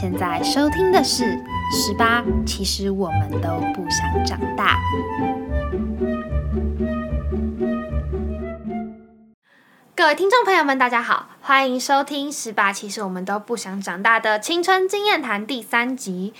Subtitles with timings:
[0.00, 1.24] 现在收听的是
[1.70, 4.78] 《十八》，其实我们都不想长大。
[9.94, 16.32] 各位听众朋友们，大家好，欢迎收听《十八》，其实我们都不想长大的青春经验谈第三集。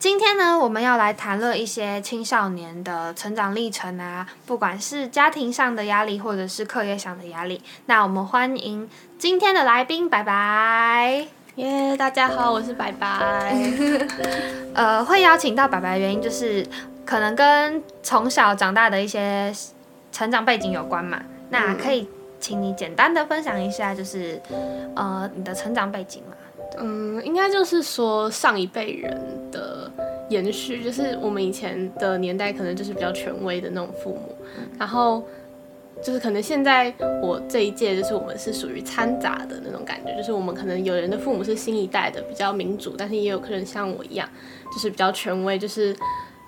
[0.00, 7.62] 今天呢，我们要来谈论一些青少年的成长历程啊，不管是家庭上的压力，或者是课业上的压力。
[7.86, 11.28] 那我们欢迎今天的来宾，拜拜。
[11.56, 13.56] 耶大家好，我是白白。
[14.74, 16.66] 呃，会邀请到白白的原因就是，
[17.04, 19.54] 可能跟从小长大的一些
[20.10, 21.22] 成长背景有关嘛。
[21.50, 22.08] 那可以
[22.40, 24.40] 请你简单的分享一下，就是
[24.96, 26.34] 呃你的成长背景嘛。
[26.78, 29.16] 嗯，应该就是说上一辈人
[29.52, 29.88] 的
[30.30, 34.36] 延续，就是我们以前的年代可能就是比较权威的那种父母，
[34.76, 35.24] 然后
[36.04, 44.28] 就是可能现在我这一届就是我们是属于掺杂的那种感觉，就是我们可能有人的父母是新一代的比较民主，但是也有可能像我一样，
[44.70, 45.96] 就是比较权威，就是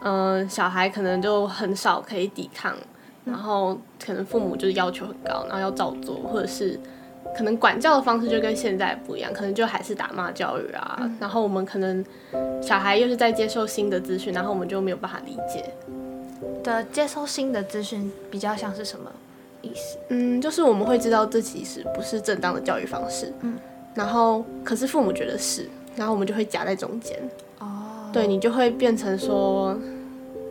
[0.03, 2.77] 嗯、呃小孩可能就很少可以抵抗，
[3.25, 6.79] 然后可能父母就是要求很高，然后要照做，或者是。
[7.37, 11.11] 可能管教的方式就跟现在不一样，可能就还是打骂教育啊。
[11.21, 12.03] 然后我们可能
[12.63, 15.75] 小孩又是在接受新的资讯，然后我们就没有办法理解。
[16.63, 19.11] 的接收新的资讯比较像是什么
[19.67, 19.99] 意思？
[20.09, 23.33] 嗯，就是我们会知道这其实不是正当的教育方式。
[23.41, 23.59] 嗯，
[23.95, 27.19] 然后可是父母觉得是，然后我们就会夹在中间。
[27.59, 29.77] 哦，对你就会变成说，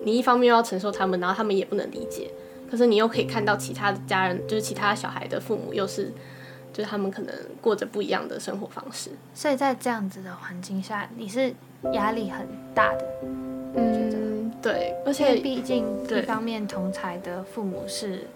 [0.04, 2.30] 你一方面又要承受他们，然后他们也不能理解，
[2.70, 6.12] 可是你又可以看到其他的家人，就是其他小孩的父母又是。
[6.74, 11.54] 就是他们可能过着不一样的生活方式，所以在这样子的环境下，你是
[11.94, 13.06] 压力很大的。
[13.76, 18.28] 嗯，对，而且毕竟一方面同才的父母是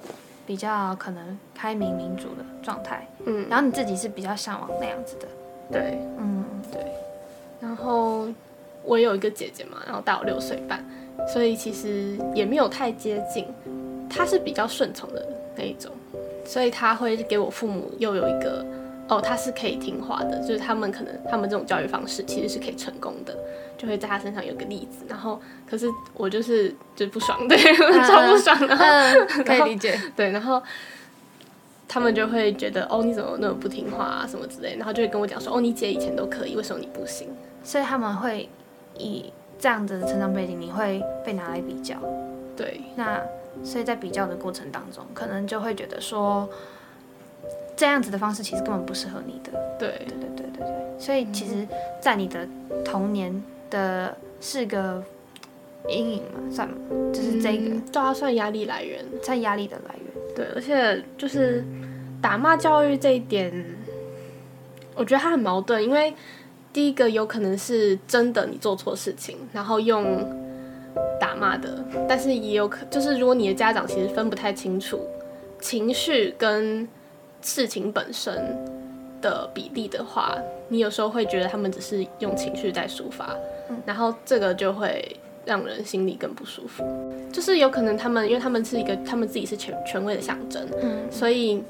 [0.49, 5.27] 比较可能开明民主的状态，嗯，然后你自己是比较向往那样子的。
[5.71, 6.43] 对，嗯。
[6.71, 6.83] 对，
[7.61, 8.27] 然后
[8.83, 10.83] 我有一个姐姐嘛，然后大我六岁半，
[11.31, 13.45] 所以其实也没有太接近，
[14.09, 15.23] 她是比较顺从的
[15.55, 15.91] 那一种，
[16.45, 18.65] 所以她会给我父母又有一个
[19.09, 23.35] 哦，他是可以听话的，就是他们可能他们这种教育方式其实是可以成功的，
[23.77, 25.03] 就会在他身上有个例子。
[25.07, 27.57] 然后可是我就是就是不爽，对，
[28.07, 29.99] 超不爽， 然后嗯，可以理解。
[30.15, 30.61] 对，然后
[31.87, 37.27] 他们就会觉得哦，你怎么那么不听话啊，什么之类，然后就会跟我讲说，哦，你姐以前都可以，为什么你不行？
[37.63, 38.47] 所以他们会
[38.97, 41.95] 以这样子的成长背景，你会被拿来比较。
[42.55, 43.19] 对，那
[43.63, 46.47] 所以在比较的过程当中，可能就会觉得说，
[47.79, 49.51] 这样子的方式其实根本不适合你的。
[49.79, 51.65] 对，对对对对对，所以其实，
[52.01, 52.45] 在你的
[52.83, 55.01] 童年的是个
[55.87, 56.75] 阴影嘛，算吗？
[57.13, 58.99] 就是这个嗯对啊，算压力来源。
[59.23, 60.35] 算压力的来源。
[60.35, 61.63] 对，而且就是
[62.21, 63.49] 打骂教育这一点，
[64.95, 66.13] 我觉得它很矛盾，因为
[66.73, 70.21] 第一个有可能是真的你做错事情，然后用
[71.17, 74.99] 打骂的，但是也有可就是如果你的家长其实分不太清楚
[75.61, 76.85] 情绪跟
[77.41, 78.33] 事情本身
[79.21, 80.35] 的比例的话，
[80.67, 83.35] 你有时候会觉得他们只是用情绪在抒发，
[83.85, 86.83] 然后这个就会让人心里更不舒服。
[87.31, 91.63] 就是有可能他们，因为他们是一个他们自己是权权威的象征，嗯，所以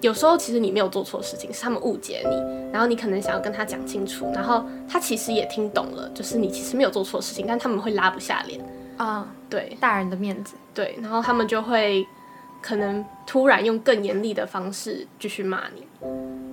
[0.00, 8.60] 有时候其实你没有做错事情，是他们误解你，然后你可能想要跟他讲清楚，然后他其实也听懂了，就是你其实没有做错事情，但他们会拉不下脸，
[8.98, 10.54] 啊、对大人的面子。
[10.74, 12.06] 对，然后他们就会
[12.66, 15.86] 可能突然用更严厉的方式继续骂你，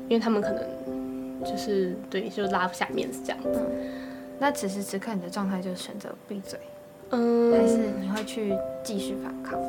[0.07, 0.63] 因为他们可能
[1.43, 3.59] 就是对就拉不下面子这样子，
[4.37, 6.59] 那此时此刻你的状态就是选择闭嘴，
[7.09, 8.53] 嗯，还是你会去
[8.83, 9.59] 继续反抗？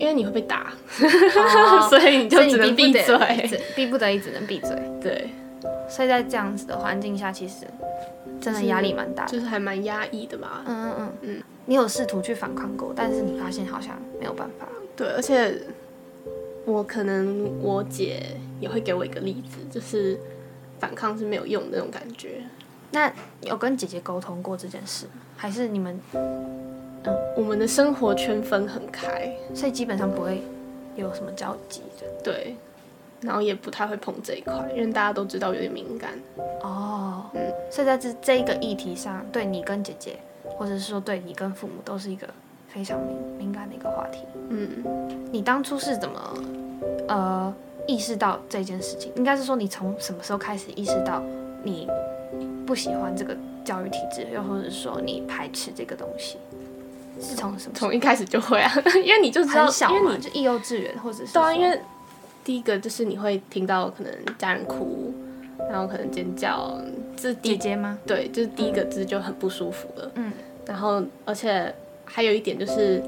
[0.00, 4.70] 因为你会被打，哦 所以你就只能闭嘴，逼不得已只能闭嘴。
[5.00, 5.30] 对。
[5.88, 7.64] 所以在这样子的环境下，其实
[8.40, 9.30] 真的压力蛮大的。
[9.30, 10.62] 就是还蛮压抑的吧。
[10.66, 14.68] 嗯嗯嗯，你有试图去反抗过，但是你发现好像没有办法。
[14.96, 15.60] 对，而且
[16.64, 20.18] 我可能我姐也会给我一个例子，就是
[20.78, 22.42] 反抗是没有用的那种感觉。
[22.90, 23.12] 那
[23.42, 25.12] 有跟姐姐沟通过这件事吗？
[25.36, 30.42] 还是你们，嗯我们的生活圈分很开，所以基本上不会
[30.94, 32.06] 有什么交集的？
[32.22, 32.54] 对，
[33.20, 36.12] 然后也不太会碰这一块，因为大家都知道有点敏感。
[36.62, 40.16] 哦，嗯，所以在这这一个议题上，对你跟姐姐，
[40.56, 42.28] 或者是说对你跟父母，都是一个
[42.68, 44.20] 非常敏敏感的一个话题。
[44.48, 44.68] 嗯，
[45.32, 46.38] 你当初是怎么
[47.08, 47.54] 呃
[47.86, 49.12] 意识到这件事情？
[49.16, 51.22] 应该是说你从什么时候开始意识到
[51.62, 51.88] 你
[52.66, 56.38] 不喜欢这个教育体制，又或者说你排斥这个东西？
[57.20, 57.74] 是从什么？
[57.74, 58.72] 从一开始就会啊，
[59.04, 61.80] 因为你就知道很，小，因为你就幼稚园或者是对啊，因为
[62.42, 65.14] 第一个就是你会听到可能家人哭，
[65.70, 66.78] 然后可能尖叫，
[67.16, 67.98] 这是姐姐吗？
[68.06, 70.10] 对，就是第一个字就很不舒服了。
[70.14, 70.32] 嗯，
[70.66, 71.74] 然后而且
[72.04, 73.02] 还有一点就是，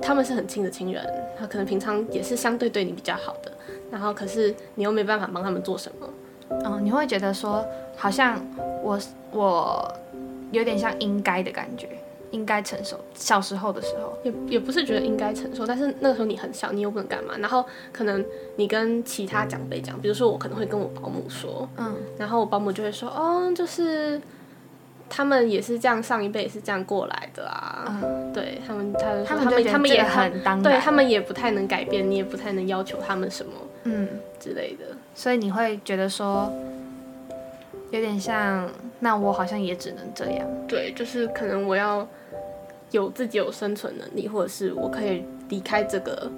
[0.00, 1.04] 他们是很亲的亲人，
[1.38, 3.52] 他可能平常也是相对对你比较好的，
[3.90, 6.08] 然后可是你又没办法帮他们做什么。
[6.48, 7.64] 嗯，你会觉得说，
[7.96, 8.40] 好像
[8.82, 8.98] 我
[9.32, 9.94] 我
[10.52, 11.88] 有点像应该的感觉，
[12.30, 12.98] 应该承受。
[13.14, 17.34] 小时候的时候，也也不是觉得应该承受，但是那个时候你很小，你又不能干嘛。
[17.38, 18.24] 然后可能
[18.56, 24.20] 你跟其他长辈讲，比如说我可能会跟我保姆说，嗯然后我保姆就会说，哦，就是
[25.08, 27.84] 他们也是这样，上一辈也是这样过来的啊。
[28.02, 33.52] 嗯，对他们，他他们他们也很当，对他们也不太能改变，你也不太能要求他们什么
[33.84, 34.08] 嗯，
[34.40, 34.84] 之类的。
[35.14, 36.52] 所以你会觉得说，
[37.90, 38.68] 有点像，
[38.98, 40.46] 那我好像也只能这样。
[40.66, 42.06] 对，就是可能我要
[42.90, 46.30] 有自己有生存能力，或者是我可以离开这个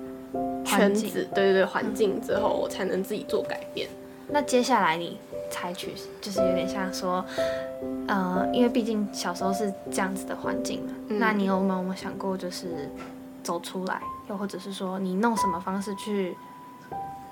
[0.65, 3.89] 圈子，对对对，环境之后，我才能自己做改变。
[4.31, 5.19] 那接下来你
[5.50, 7.25] 采取就是有点像说，
[8.06, 12.91] 呃，因为毕竟小时候是这样子的环境嘛，嗯那你有没有想过就是
[13.43, 16.37] 走出来，又或者是说你弄什么方式去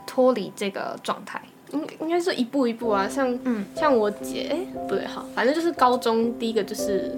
[0.07, 1.43] 脱离这个状态？
[1.73, 3.65] 应应该是一步一步啊，像嗯。
[3.75, 4.59] 像我姐，哎、
[4.89, 7.17] 不对，好，反正就是高中第一个就是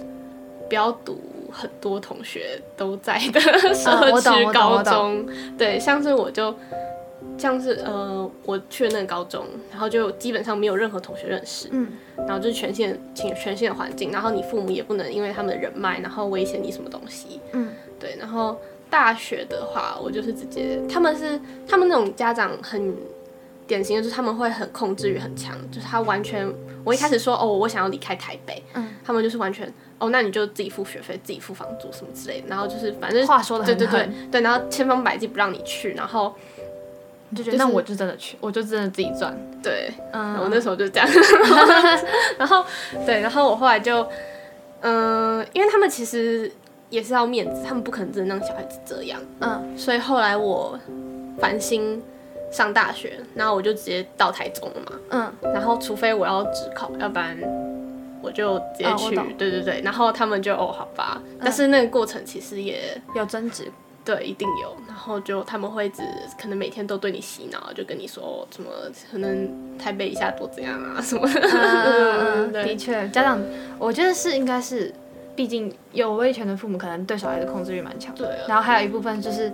[0.69, 1.21] 不要读
[1.53, 6.55] 很多同学都在的社区高中，对，像是我就
[7.37, 11.89] 像是呃，我去了那个高中，然后就基本上没有任何同学认识，嗯。
[12.17, 17.71] 然后就是全新的全全新的环境，然后你父母也不能因为他们的人脉，然后威胁你什么东西，嗯。
[18.00, 18.56] 对，然后
[18.91, 22.95] 大学的话，我就是直接，他们是他们那种家长很
[23.69, 26.50] 典型的，就是他们会很控制欲很强，就是他完全，
[26.82, 36.35] 我一开始说哦，我想要离开台北，嗯，他们就是完全哦，那你就自己付学费，自己付房租什么之类的，然后就是反正话说的对对对对，然后千方百计不让你去，然后
[37.29, 39.37] 你就觉得、就是那我就真的去，我就真的自己赚。
[39.62, 41.09] 对，嗯，我那时候就这样，
[42.38, 42.64] 然后
[43.05, 44.06] 对，然后我后来就，
[44.81, 46.50] 嗯、因为他们其实
[46.88, 50.79] 也是要面子，他们不可能真的让小孩子这样，嗯所以后来我
[51.38, 52.00] 烦心
[52.50, 55.53] 上大学，然后我就直接到台中了嘛，嗯。
[55.53, 57.37] 然后除非我要只考，要不然
[58.21, 63.71] 我就直接去，对对对，然后他们就哦好吧，但是那个过程其实也有争执，
[64.05, 66.03] 对一定有，然后就他们会一直
[66.41, 68.69] 可能每天都对你洗脑，就跟你说哦什么
[69.11, 72.65] 可能台北一下多怎样啊 什么的，嗯， 对。
[72.65, 73.41] 的确，家长
[73.79, 74.93] 我觉得是应该是，
[75.37, 78.45] 毕竟有威权的父母可能对小孩的控制欲蛮强的，对啊。
[78.49, 79.53] 然后还有一部分就是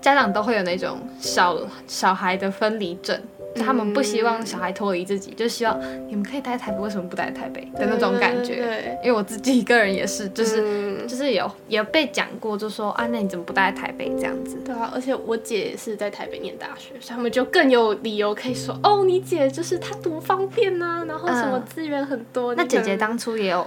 [0.00, 1.56] 家长都会有那种小
[1.86, 3.20] 小孩的分离症。
[3.52, 5.76] 就他们不希望小孩脱离自己，就希望
[6.06, 8.62] 你们可以待在台北，为什么不待在台北的那种感觉。
[8.62, 14.56] 对，因为我自己一个人也是，就是、嗯就是有也被讲过，就说啊，那你怎么不待在台北这样子？
[14.64, 22.54] 对啊，而且我姐也是在台北念大学，所以他们就更有理由可以说，哦，你姐就是她多方便呐、然后什么嗯资源很多。
[22.54, 23.66] 那姐姐当初也有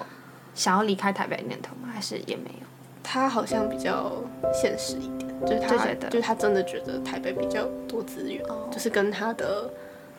[0.55, 1.89] 想要离开台北的念头吗？
[1.93, 2.65] 还是也没有？
[3.03, 4.13] 她好像比较
[4.53, 9.69] 现实一点，就是他就觉得就是他真的觉得台北比较多资源，哦就是跟他的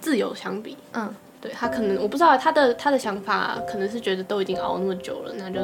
[0.00, 5.60] 自由相比，嗯，对他可能我不知道他的他的想法可能是觉得都已经熬那么久了，那就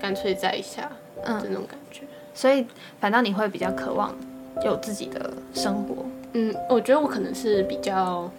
[0.00, 0.90] 干脆在一下，
[1.24, 2.02] 嗯这种感觉。
[2.32, 2.64] 所以
[3.00, 4.16] 反倒你会比较渴望
[4.64, 6.04] 有自己的生活。
[6.34, 8.30] 嗯，我觉得我可能是比较，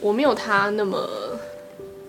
[0.00, 0.98] 我没有他那么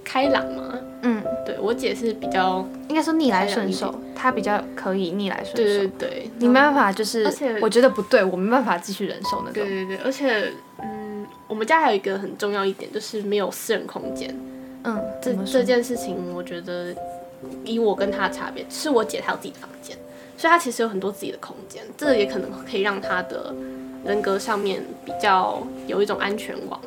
[0.04, 0.80] 开朗嘛。
[1.06, 5.56] 嗯，对我姐是比较，应该说逆来顺受，她比较可以逆来顺受。
[5.56, 9.54] 对对对，你没办法，就是而且我觉得不对，我没办法继续忍受那种。
[9.54, 14.34] 对对对，而且嗯，我们家还有一个很重要一点，就是没有私人空间。
[14.86, 16.96] 嗯，这这件事情，我觉得
[17.66, 19.98] 以我跟她的差别，是我姐她有自己的房间，
[20.38, 23.54] 所以她其实有很多自己的空间，这也可能可以让她的
[24.06, 26.80] 人格上面比较有一种安全网。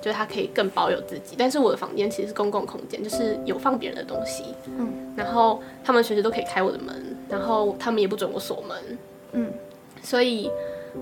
[0.00, 4.44] 就是它可以更保有自己，但是我的房间其实是公共空间，就是有放别人的东西，
[4.78, 8.98] 嗯，然后他们随时都可以开我的门，然后他们也不准我锁门，
[9.32, 9.52] 嗯，
[10.02, 10.50] 所以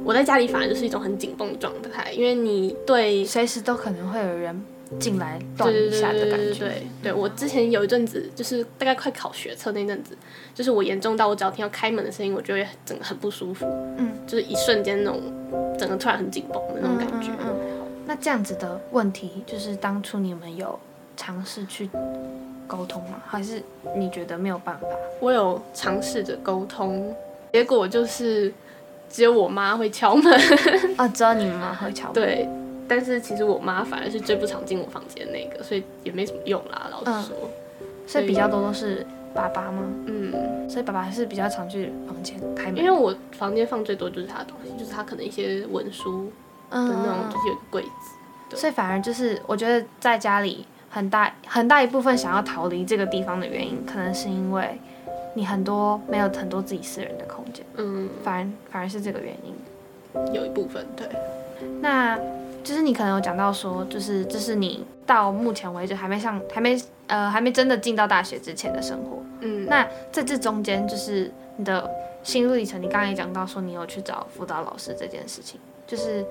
[0.05, 4.61] 我在家里反而就是一种很紧绷的状态，因为你对随时都可能会有人
[4.99, 6.59] 进来断一下的对对感觉。
[6.61, 10.17] 对对，我之前有一阵子，就是大概快考学测那阵子，
[10.55, 13.65] 就是我严重到我只要听到开门的声音，我就会整个很不舒服，
[13.97, 15.23] 嗯，就是一瞬间那种
[15.79, 17.31] 整个突然很紧绷的那种感觉。
[17.33, 17.78] 嗯嗯嗯
[18.09, 20.79] 那这样子的问题，就是当初你们有
[21.15, 21.91] 尝试去
[22.67, 23.21] 沟通吗？
[23.27, 23.63] 还是
[23.95, 24.87] 你觉得没有办法？
[25.21, 27.15] 我有尝试着沟通，
[27.53, 28.51] 结果就是
[29.11, 30.33] 只有我妈会敲门，
[30.97, 32.15] 啊，只有你们妈会敲门。
[32.15, 32.49] 对。
[32.89, 36.89] 但是其实我妈反而是最不常进我房间的那个，所以也没什么用啦。
[36.91, 37.37] 老实说，
[38.07, 39.83] 所以比较多都是爸爸吗？
[40.07, 40.33] 嗯，
[40.67, 42.79] 所以爸爸还是比较常去房间开门。
[42.79, 46.33] 因为我房间放最多就是他的东西，就是他可能一些文书嗯
[46.71, 48.15] 的那种，嗯就是有个柜子。
[48.51, 54.81] 对所以反而就是我觉得在家里很大很大一部分想要逃离这个地方的原因，可能是因为
[55.35, 59.55] 你很多没有很多自己私人的空间，嗯，反而反而是这个原因。
[60.35, 61.07] 有一部分对。
[61.81, 62.19] 那
[62.65, 69.23] 就是你可能有讲到说，就是这是你到目前为止还没上还没呃还没真的进到大学之前的生活。
[69.41, 71.89] 嗯，那在这中间，就是你的
[72.23, 76.25] 心路历程，你刚刚也讲到说你有去找辅导老师这件事情，就是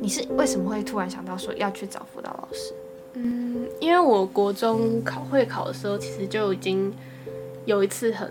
[0.00, 2.74] 你是为什么会突然想到说要去找辅导老师？
[3.14, 6.92] 嗯，因为我国中考会考的时候，其实就已经
[7.64, 8.28] 有一次很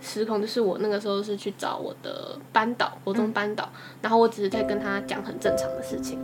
[0.00, 3.68] 失控，就是我那个时候是去找我的班导，国中班导，
[4.00, 6.18] 然后我只是在跟他讲很正常的事情，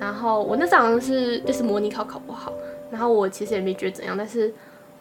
[0.00, 2.52] 然后我那次好像是就是模拟考考不好，
[2.90, 4.52] 然后我其实也没觉得怎样，但是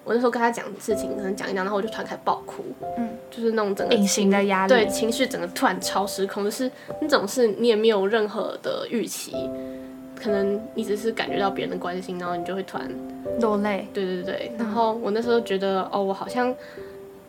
[0.06, 2.64] 我那时候跟他讲事情，可能讲一讲，然后我就突然开始爆哭，
[2.98, 9.34] 嗯，就是那种整个隐形的压力，对，情绪整个突然超失控，就是那种是你也没有任何的预期，
[10.16, 12.90] 可能你只是感觉到别人的关心，然后你就会突然，
[13.40, 14.52] 落泪，对对对。
[14.58, 16.52] 然后我那时候觉得，哦，我好像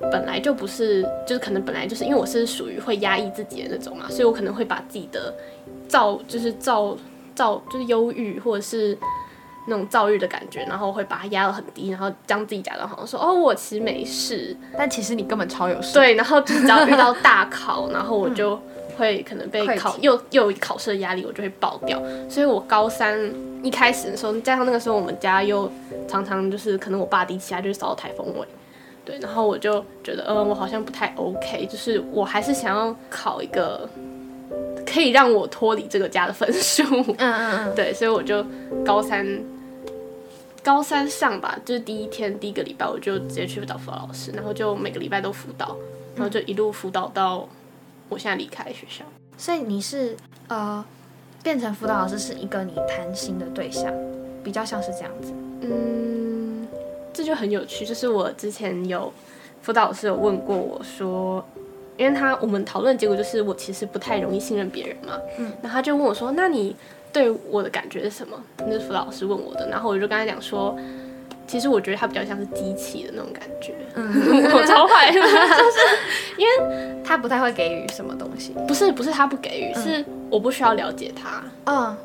[0.01, 5.35] 本来就不是，就是可能本来就是因为我是属于会压抑自己的那种嘛，所以我可能会把自己的
[5.87, 6.97] 躁，就是躁
[7.35, 8.97] 躁，就是忧郁或者是。
[9.71, 15.95] 那种躁郁的感觉，然后会把它压得很低，然后将自己假装好像说哦，我其实没事，但其实你根本超有事。
[15.95, 18.61] 对，然后就是只要遇到大考，然后我就
[18.99, 22.03] 会可能被溃考又又有考试的压力，我就会爆掉。
[22.29, 23.19] 所以我高三
[23.63, 25.71] 一开始的时候，加上那个时候我们家又
[26.09, 28.47] 常常就是可能我爸低气压就是扫到台风尾，
[29.05, 33.89] 对，然后我就觉得，嗯，我好像不太 OK，就是我还是想要考一个
[34.85, 36.83] 可以让我脱离这个家的分数，
[37.19, 38.45] 嗯嗯嗯， 对，所以我就
[38.85, 39.25] 高三
[40.63, 45.77] 高三上吧，就是第一天第一个礼拜，我就直接去找辅导老师，然后就每个礼拜都辅导，
[46.15, 47.49] 然后就一路辅导到
[48.09, 49.05] 我现在离开学校。
[49.37, 50.17] 所以你是
[50.49, 50.85] 呃
[51.43, 53.93] 变成辅导老师是一个你谈心的对象，
[54.45, 55.33] 比较像是这样子。
[55.63, 56.67] 嗯，
[57.13, 59.13] 这就很有趣，就是我之前有
[59.63, 61.45] 辅导老师有问过我说。
[61.97, 66.75] 因为他我们讨论结果就是我其实不太容易信任别人嘛，嗯，然后他就问我说：“那你
[67.13, 70.77] 对我的感觉是什么？”那是辅导老师问我的，然后我就跟他讲说，
[71.47, 75.29] 其实我觉得他比较像是机器的那种感觉，嗯，我超坏， 就是
[76.37, 78.55] 因为他不太会给予什么东西。
[78.69, 81.97] 不是不是他不给予，是我不需要了解他，嗯，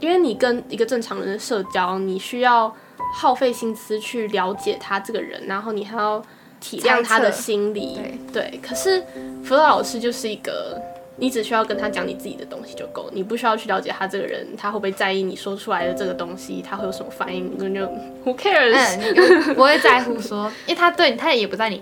[0.00, 2.74] 因为你跟一个正常人的社交，你需要
[3.14, 6.22] 耗费心思去了解他这个人，然后你还要
[6.60, 7.98] 体谅他的心理，
[8.32, 8.50] 对。
[8.50, 8.60] 对。
[8.62, 9.02] 可是
[9.42, 10.80] 辅导老师就是一个，
[11.22, 17.80] 你只需要跟他讲你自己的东西就够，你不需要去了解他这个人，他会不会在意你说出来的这个东西，他会有什么反应，你就
[18.24, 21.80] who cares？、不会在乎说，因为他对你，他也不在你，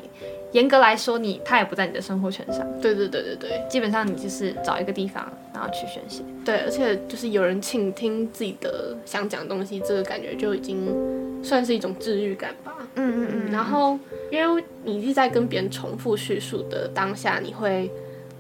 [0.53, 2.59] 严格来说你，他也不在你的生活圈上。
[2.83, 6.23] 对对对对对基本上你就是找一个地方，然后去宣泄。
[6.45, 10.95] 对，而且就是有人倾听自己的想讲的东西，这个感觉就已经
[11.43, 12.77] 算是一种治愈感吧。
[12.97, 13.99] 嗯嗯嗯，然后，
[14.31, 17.91] 因为你是在跟别人重复叙述的当下，你会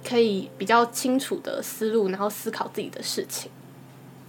[0.06, 3.50] 可以比较清楚的思路，然后思考自己的事情。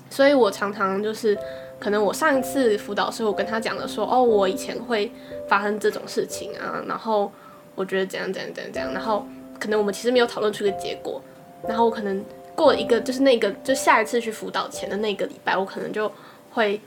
[0.10, 1.38] 所以我常常就是，
[1.80, 5.12] 可能我上一次辅导时，我跟他讲了说，哦，我以前会
[5.48, 7.32] 发生这种事情啊，然后
[7.76, 9.26] 我觉得怎样怎样怎样怎样，然后
[9.60, 11.22] 可能我们其实没有讨论出个结果，
[11.68, 12.24] 然后我可能
[12.56, 16.12] 过一个就是那个就下一次去辅导前的那个礼拜，我可能就
[16.52, 16.80] 会。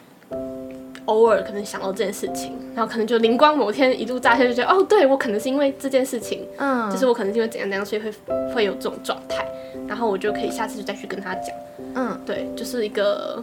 [1.06, 8.12] 偶尔可能想到这件事情，然后可能就灵光某天一度乍现，就觉得哦，对我可能是因为这件事情，嗯，就是我可能是因为怎样怎样，所以会
[8.54, 9.46] 会有这种状态，
[9.86, 11.54] 然后我就可以下次就再去跟他讲，
[11.94, 13.42] 嗯，对，就是一个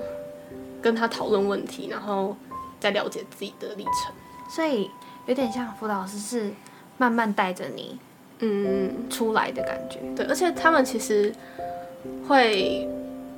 [0.82, 2.36] 跟他讨论问题，然后
[2.80, 4.14] 再了解自己的历程。
[4.50, 4.90] 所以
[5.28, 6.52] 有点像辅导老师是
[6.98, 7.98] 慢慢带着你
[8.40, 10.00] 嗯，出来的感觉。
[10.16, 11.32] 对，而且他们其实
[12.28, 12.90] 会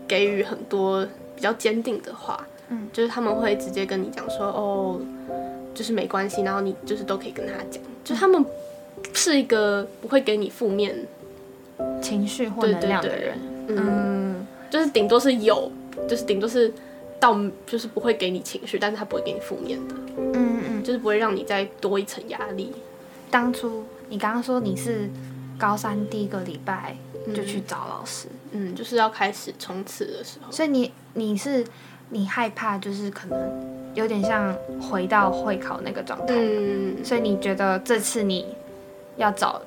[0.07, 2.41] 给予很多比较坚定的话，
[2.73, 4.99] 嗯，就是他们会直接跟你讲说，哦，
[5.73, 8.43] 就是没关系，然后你就是都可以跟他讲，就是他们
[9.13, 10.95] 是一个不会给你负面，
[12.01, 13.37] 情绪或对能量对对的人，
[13.67, 15.71] 嗯，嗯，就是顶多是有，
[16.07, 16.73] 就是顶多是
[17.19, 20.83] 到就是不会给你情绪，但是他不会给你负面的，嗯嗯。
[20.83, 22.73] 就是不会让你再多一层压力。
[23.31, 25.09] 当初你刚刚说你是
[25.57, 26.93] 高三第一个礼拜
[27.33, 31.65] 就去找老师，嗯，就是要开始冲刺的时候，所以你你是
[32.13, 33.37] 你害怕，就是可能
[33.93, 38.55] 有点像回到会考那个状态，嗯，所以你觉得这次你
[39.17, 39.61] 要找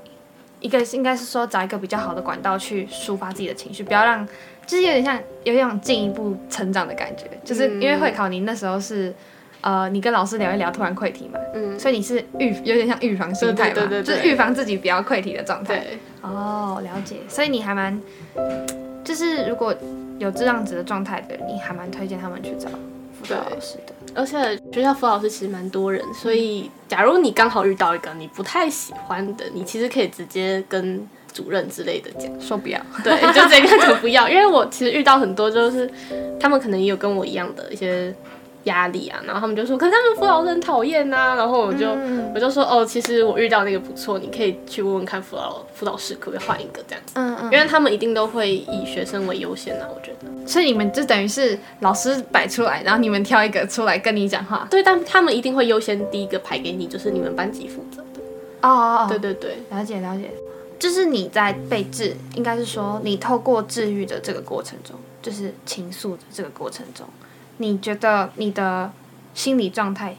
[0.61, 4.26] 一个应该是说找一个比较好的管道去抒发自己的情绪，不要让
[4.65, 9.12] 就是有点像有一种进一步成长的感觉，就是因为会考你那时候是。
[9.62, 15.79] 呃，你跟老师聊一聊，突然溃体嘛，嗯，所以你是预有点像预防心态嘛，对对对对对就是预防自己不要溃体的状态。
[15.79, 17.17] 对，哦，了解。
[17.26, 18.00] 所以你还蛮，
[19.03, 19.75] 就是如果
[20.18, 23.92] 有这样子的状态的人，你还蛮推荐他们去找辅导老师的。
[24.14, 34.28] 而且学校辅导老师其实蛮多人，所以假如你刚好遇到一个你不太喜欢的，你其实可以直接跟主任之类的讲，说不要， 对，就直接跟他讲不要。
[34.28, 35.90] 因为我其实遇到很多就是
[36.40, 38.14] 他们可能也有跟我一样的一些。
[38.66, 41.88] 压力啊，然后他们就说，可是他们辅导很讨厌呐，然后我就
[42.35, 50.46] 我就说，哦，其实我遇到那个不错，你可以去问问看辅导辅导室可不可以换一个这样子，嗯嗯，因为他们一定都会以学生为优先啊，我觉得。
[50.46, 54.66] 所以你们就等于是老师摆出来，然后你们挑一个出来跟你讲话。
[54.70, 58.20] 对，但他们一定会优先第一个排给你，就是你们班级负责的。
[58.62, 60.30] 哦哦哦，对对对，了解了解。
[60.78, 67.06] 就是你在被治，应该是说你透过治愈的这个过程中，就是倾诉的这个过程中。
[67.59, 68.91] 你觉得你的
[69.35, 70.15] 心理状态，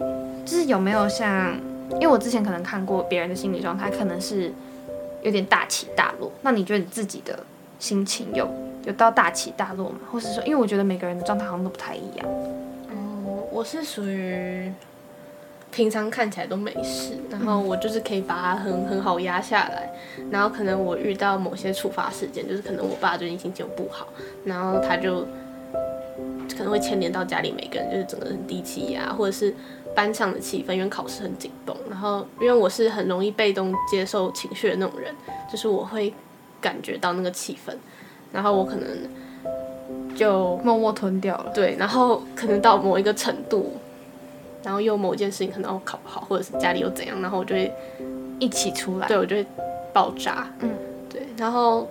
[0.46, 1.60] 就是有没有像？
[1.90, 4.52] 因为我之前可能看过别人的心理状态，可能是
[5.22, 6.30] 有点大起大落。
[6.42, 7.40] 那你觉得你自己的
[7.80, 8.46] 心情有
[8.84, 10.00] 有到大起大落吗？
[10.12, 12.28] 或是说，因为我觉得每个人的状态好像都不太一样。
[12.90, 14.70] 哦，我是属于
[15.72, 19.90] 平常看起来都没事，然后我就是可以把它很很好压下来。
[20.30, 24.10] 然后可能我遇到某些触发事件，就是可能我爸最近心情不好，
[24.44, 25.26] 然后他就。
[26.58, 29.54] 可能会牵连到家里每个人，就是整个人低气压，或者是
[29.94, 31.78] 班上的气氛，因为考试很紧绷。
[31.88, 35.14] 然后，因为我是很容易被动接受情绪的那种人，
[35.52, 36.12] 就是我会
[36.60, 37.74] 感觉到那个气氛，
[38.34, 38.88] 然后我可能
[40.16, 41.52] 就默默吞掉了。
[41.54, 43.74] 对，然后可能到某一个程度，
[44.64, 47.72] 然后又某一件事情可能我考不好，或者是家里又怎样，然后我就会
[48.40, 49.08] 一起出来。
[49.08, 49.46] 对，我就会
[49.94, 50.52] 爆炸。
[50.60, 50.72] 嗯，
[51.10, 51.88] 对，然后。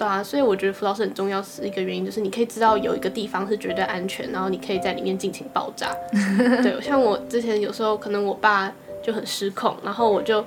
[0.00, 5.94] 对啊，所以我觉得辅导室很重要，是一个原因，就是你可以知道有一个地方是绝对安全，然后你可以在里面尽情爆炸。
[6.64, 10.42] 对，像我之前有时候可能我爸就很失控，然后我就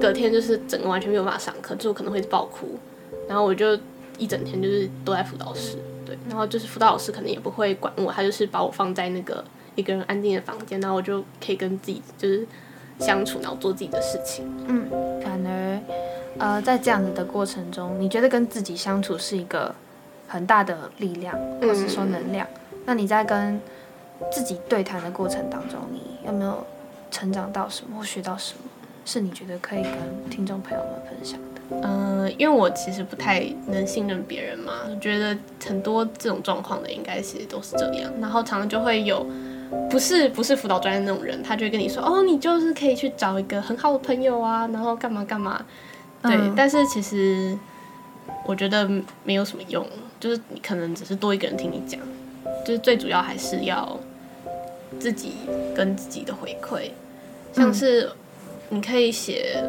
[0.00, 2.76] 隔天就是整个完全没有办法上课，就我可能会爆哭，
[3.28, 3.78] 然后我就
[4.18, 5.76] 一整天就是都在辅导室。
[6.04, 9.44] 对，然后就是辅导老师可能也不会管我，他就是把我放在那个
[9.76, 12.44] 一个人安静的房间，然后我就可以跟自己就是
[12.98, 14.44] 相处，然后做自己的事情。
[14.68, 14.86] 嗯，
[15.22, 15.80] 反而。
[16.38, 19.72] 呃，在这样子的过程中，你觉得跟自己相处是一个
[20.26, 22.44] 很大的力量，或是说能量？
[22.86, 23.60] 那你在跟
[24.30, 26.66] 自己对谈的过程当中，你有没有
[27.10, 28.70] 成长到什么或学到什么？
[29.04, 31.86] 是你觉得可以跟听众朋友们分享的？
[31.86, 39.26] 嗯，因为我其实不太能信任别人嘛，我觉得很多这种状况的应该其实都是这样，然后常常就会有
[39.90, 45.64] 不是不是辅导专业那种人，他就会跟你说，哦，你就是可以去找一个很好的朋友啊，然后干嘛干嘛。
[46.22, 47.58] 对，但是其实
[48.46, 48.88] 我觉得
[49.24, 49.84] 没有什么用，
[50.20, 52.00] 就是你可能只是多一个人听你讲，
[52.64, 53.98] 就是最主要还是要
[55.00, 55.32] 自己
[55.74, 56.90] 跟自己的回馈，
[57.52, 58.08] 像是
[58.68, 59.62] 你可以写，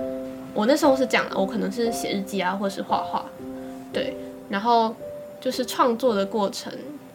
[0.54, 3.26] 我那时候是讲的，我可能是写日记啊，或者是画画，
[3.92, 4.16] 对，
[4.50, 4.96] 然后
[5.42, 6.72] 就是创作的过程，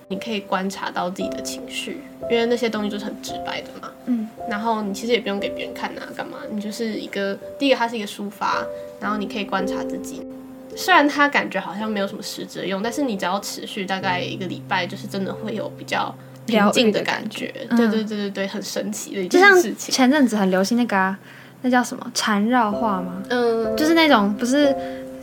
[0.08, 6.38] 你可以观察到自己的情绪，因为那些东西就是很直白的嘛，嗯，然后你其实也不用给别人看啊，干嘛？
[6.50, 8.64] 你就是一个第一个，它是一个抒发。
[9.00, 10.26] 然后你可以观察自己，
[10.74, 16.12] 虽然它感觉好像没有什么实质用，但是你只要持续大概一个礼拜，就是真的会有比较
[16.46, 17.54] 平静的感觉。
[17.76, 19.94] 对对对对对，很神奇的一件事情。
[19.94, 21.14] 前阵子很流行那个，
[21.62, 23.22] 那叫什么缠绕画吗？
[23.30, 24.74] 嗯，就是那种不是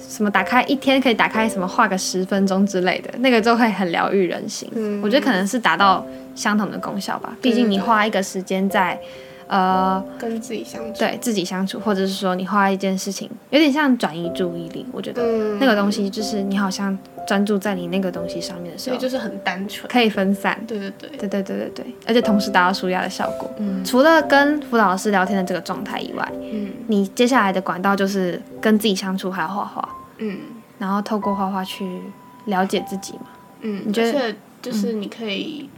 [0.08, 4.70] 什么打开一天可以打开什么画个十分钟之类的，那个就会很疗愈人心。
[4.76, 7.36] 嗯，我觉得可能是达到相同的功效吧。
[7.42, 9.00] 毕竟你花一个时间在。
[9.48, 14.86] 呃，跟自己相处，对自己相处，或者是说你画一件事情，有点像转移注意力。
[14.92, 20.60] 我觉得那个东西就是你好像专注在你那个东西上面的时候，所以就是很单纯，可以分散。
[20.66, 23.50] 对对对，对对对对对，而且同时达到舒压的效果。
[23.58, 29.88] 嗯，除了跟辅导老师聊天的这个状态以外，嗯，你接下来的管道就是跟自己相处，还有画画。
[30.18, 30.40] 嗯，
[30.80, 32.02] 然后透过画画去
[32.46, 33.28] 了解自己嘛。
[33.62, 35.70] 嗯，你觉得就是你可以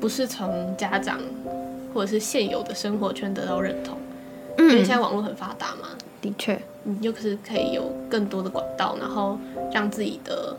[0.00, 1.18] 不是从家长。
[1.92, 3.98] 或者是现有的生活圈得到认同，
[4.58, 5.88] 因为现在网络很发达嘛，
[6.20, 9.38] 的确，你就是可以有更多的管道，然后
[9.72, 10.56] 让自己的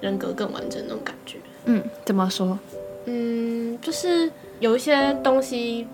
[0.00, 1.38] 人格更完整那种感觉。
[1.64, 2.58] 嗯，怎么说？
[3.06, 5.86] 嗯，就是有一些东西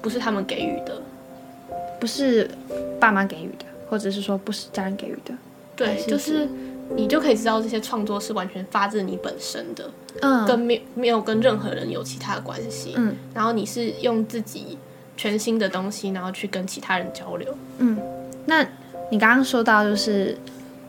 [0.00, 1.00] 不是他们给予的，
[1.98, 2.48] 不是
[3.00, 5.34] 爸妈给予的，或者是说不是家人给予的。
[5.76, 6.48] 对，就是
[6.96, 9.90] 你就可以知道这些创作是完全发自你本身的。
[10.20, 14.78] 嗯，跟没没有跟任何人有其他关系，嗯，然后你是用自己
[15.16, 17.98] 全新的东西，然后去跟其他人交流，嗯，
[18.46, 18.64] 那
[19.10, 20.38] 你刚刚说到就是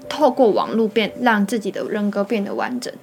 [0.08, 2.94] 透过网络变让自己的人格变得完整，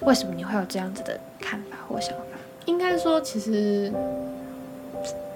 [0.00, 2.24] 为什么你会有这样子的看法或想法？
[2.66, 3.92] 应该说，其实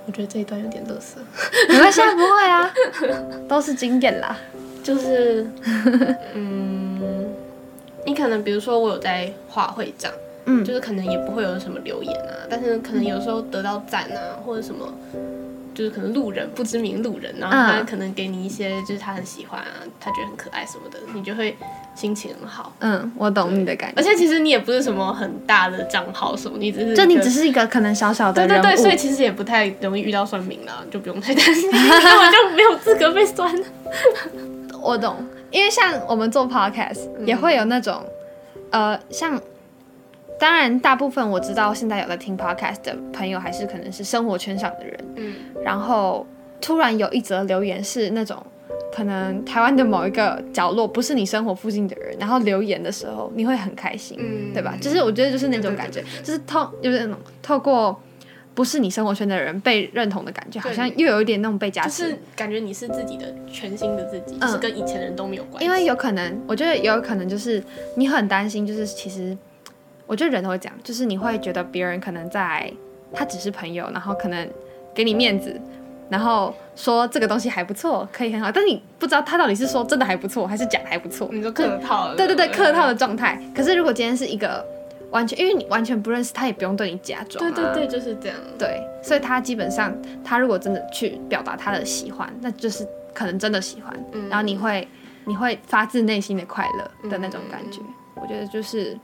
[0.06, 1.20] 我觉得这一段有点乐色，
[1.68, 2.74] 没关系，不会啊，
[3.48, 4.36] 都是经典啦，
[4.82, 5.48] 就是
[6.34, 6.91] 嗯，
[8.12, 10.12] 你可能比如说我有在画会长。
[10.44, 14.92] 嗯就是可能也不会有什么留言啊，但是可能有时候得到赞啊，或者什么，
[15.72, 21.56] 就是可能路人不知名路人，然后他嗯可能给你一些就是他很喜欢啊，他觉得很可爱什么的，你就会
[21.94, 22.72] 心情很好。
[22.80, 23.94] 嗯，我懂你的感觉。
[23.96, 33.48] 而且其实你也不是什么很大的账号什么，你只是就你只是一个可能小小的人，对对对，所以其实也不太容易遇到算命啦，就不用太担心，根本就没有资格被酸。
[34.82, 38.02] 我懂，因为像我们做 podcast、也会有那种，
[38.70, 39.40] 呃，像，
[40.38, 46.26] 当然大部分我知道现在有在听 podcast 的朋友，还是可能是生活圈上的人，嗯，然后
[46.60, 48.36] 突然有一则留言是那种。
[48.94, 54.76] 可能台湾的某一个角落不是你生活附近的人，然后留言的时候你会很开心，嗯对吧？
[54.82, 57.98] 就是我觉得就是那种感觉，就是透就是那种透过
[58.54, 62.10] 不是你生活圈的人被认同的感觉，好像又有一点那种被加就持。
[62.10, 65.64] 是感觉你是自己的全新的自己，是跟以前人都没有关系。
[65.64, 67.62] 因为有可能，我觉得有可能就是
[67.96, 69.36] 你很担心，就是其实
[70.06, 72.70] 我觉得人都会讲，就是你会觉得别人可能在
[73.12, 74.46] 他只是朋友，然后可能
[74.94, 75.58] 给你面子，
[76.10, 81.28] 然后说这个东西还不错，可以很好，但你不知道他到底是说真的还不错，还是假的还不错。
[81.32, 83.40] 你说客套了，对对对，客套的状态。
[83.54, 84.62] 可是如果今天是一个
[85.12, 87.52] 完全，因为你完全不认识他，也不用对你假装、啊。
[87.54, 88.36] 对对对，就是这样。
[88.58, 89.94] 对，所以他基本上，
[90.24, 94.86] 他如果真的去表达他的喜欢，那就是可能真的喜欢，嗯然后你会
[95.24, 97.80] 你会发自内心的快乐的那种感觉。
[97.80, 98.96] 嗯我觉得就是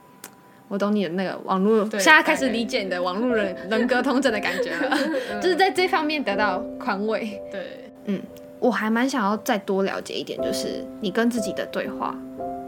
[0.69, 4.97] 我懂你的那个网络，对现在开始理解你的网络人人格通症的感觉了，
[5.43, 7.43] 就是在这方面得到宽慰。
[7.51, 8.23] 对，嗯
[8.61, 12.15] 我还蛮想要再多了解一点，就是你跟自己的对话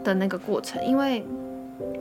[0.03, 1.23] 的那个过程，因为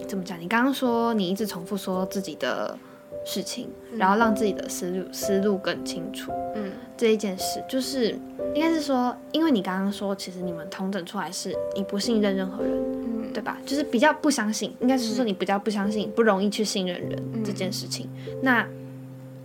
[0.07, 0.41] 怎么讲？
[0.41, 2.77] 你刚刚说你一直重复说自己的
[3.25, 6.33] 事情，然后让自己的思路思路更清楚。
[6.55, 8.11] 嗯这一件事，就是
[8.55, 13.57] 应该是说，因为你刚刚说，其实你们同整出来是你不信任任何人，嗯，对吧？
[13.65, 18.07] 就是比较不相信，应该是说你比较不相信，不容易去信任人嗯这件事情。
[18.43, 18.67] 那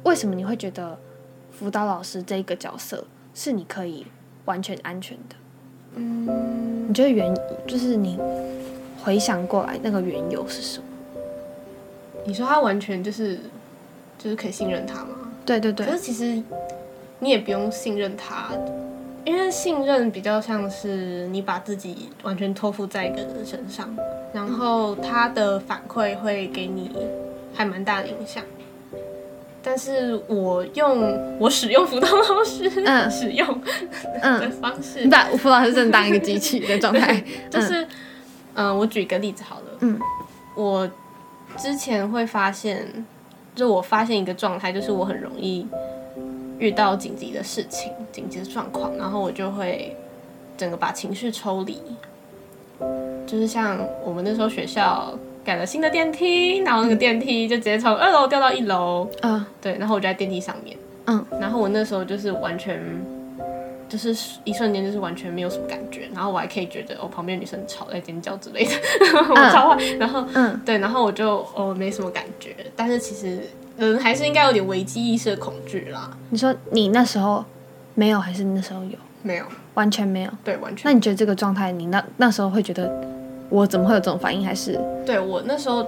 [0.03, 0.97] 为什么你会觉得
[1.49, 4.05] 辅导老师这一个角色是你可以
[4.43, 5.35] 完全安全的？
[5.95, 7.33] 嗯，你觉得原
[7.65, 8.19] 就是你
[9.05, 10.85] 回想过来那个缘由是什么？
[12.25, 13.37] 你说他完全就是
[14.17, 15.09] 就是可以信任他吗？
[15.45, 16.41] 对对对可，是其实
[17.19, 18.49] 你也不用信任他，
[19.23, 23.95] 因为信任比较像是你把自己完全托付在一个人身上，
[24.33, 26.89] 然后他的反馈会给你
[27.53, 28.43] 还蛮大的影响。
[29.61, 33.67] 但是我用我使用辅导老师、嗯使用的
[34.21, 37.87] 嗯，方式你，把辅导老师正当一个机器的状态， 就是，
[38.55, 39.99] 嗯、我举一个例子好了，嗯，
[40.55, 40.89] 我
[41.57, 43.05] 之前会发现，
[43.53, 45.67] 就我发现一个状态，就是我很容易
[46.57, 49.95] 遇到紧急的事情、紧急的状况，然后我就会
[50.57, 51.81] 整个把情绪抽离，
[53.27, 55.13] 就是像我们那时候学校
[55.43, 59.45] 改了新的电梯，然后那个电梯就直接从二楼掉到一楼，嗯。
[59.61, 62.79] 对，然后我就在电梯上面，嗯，然后我那时候就是完全，
[63.87, 68.71] 就是一瞬间就是完全没有什么感觉，然后我还可以觉得哦旁边女生吵在尖叫之类的，
[69.29, 73.39] 我超坏，然后嗯对，然后我就哦没什么感觉，但是其实
[73.77, 77.43] 人还是应该有点危机意识的恐惧啦，你说你那时候
[77.93, 78.97] 没有，还是那时候有？
[79.21, 80.31] 没有，完全没有。
[80.43, 82.91] 对，完全那你觉得这个状态，你那那时候会觉得
[83.49, 84.45] 我怎么会有这种反应？
[84.45, 85.85] 还是对我那时候，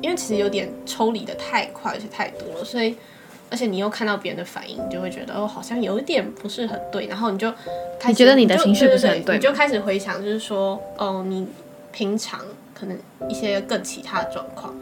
[0.00, 2.96] 因为其实有点抽离的太快，而且太多了，所以
[3.50, 7.50] 而且你又看到别人的反应，你就会觉得哦，好像有一点不是很对，然后你就
[7.98, 11.46] 开始你觉得你的情绪不是对很对你就开始回想，就是说哦，你
[11.92, 12.40] 平常
[12.74, 12.96] 可能
[13.28, 14.74] 一些更其他的状况，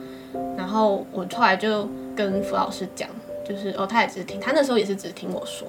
[0.56, 3.08] 然后我后来就跟傅老师讲，
[3.48, 5.66] 就是哦，他也只是听，他那时候也是只听我说。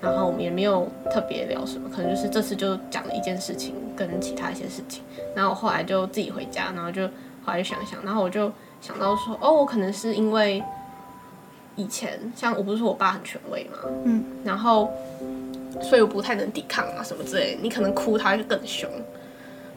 [0.00, 5.02] 然后我们也没有特别聊什么，可能就是这次就讲了一件事情跟其他一些事情，
[5.34, 7.06] 然后我后来就自己回家，然后就
[7.42, 10.62] 后来就想一想，然后我就想到说，哦，我可能是因为
[11.76, 14.90] 以前像我不是说我爸很权威嘛，嗯，然后
[15.82, 18.88] 所以我不太能抵抗啊什么之类的，你可能哭他就更凶，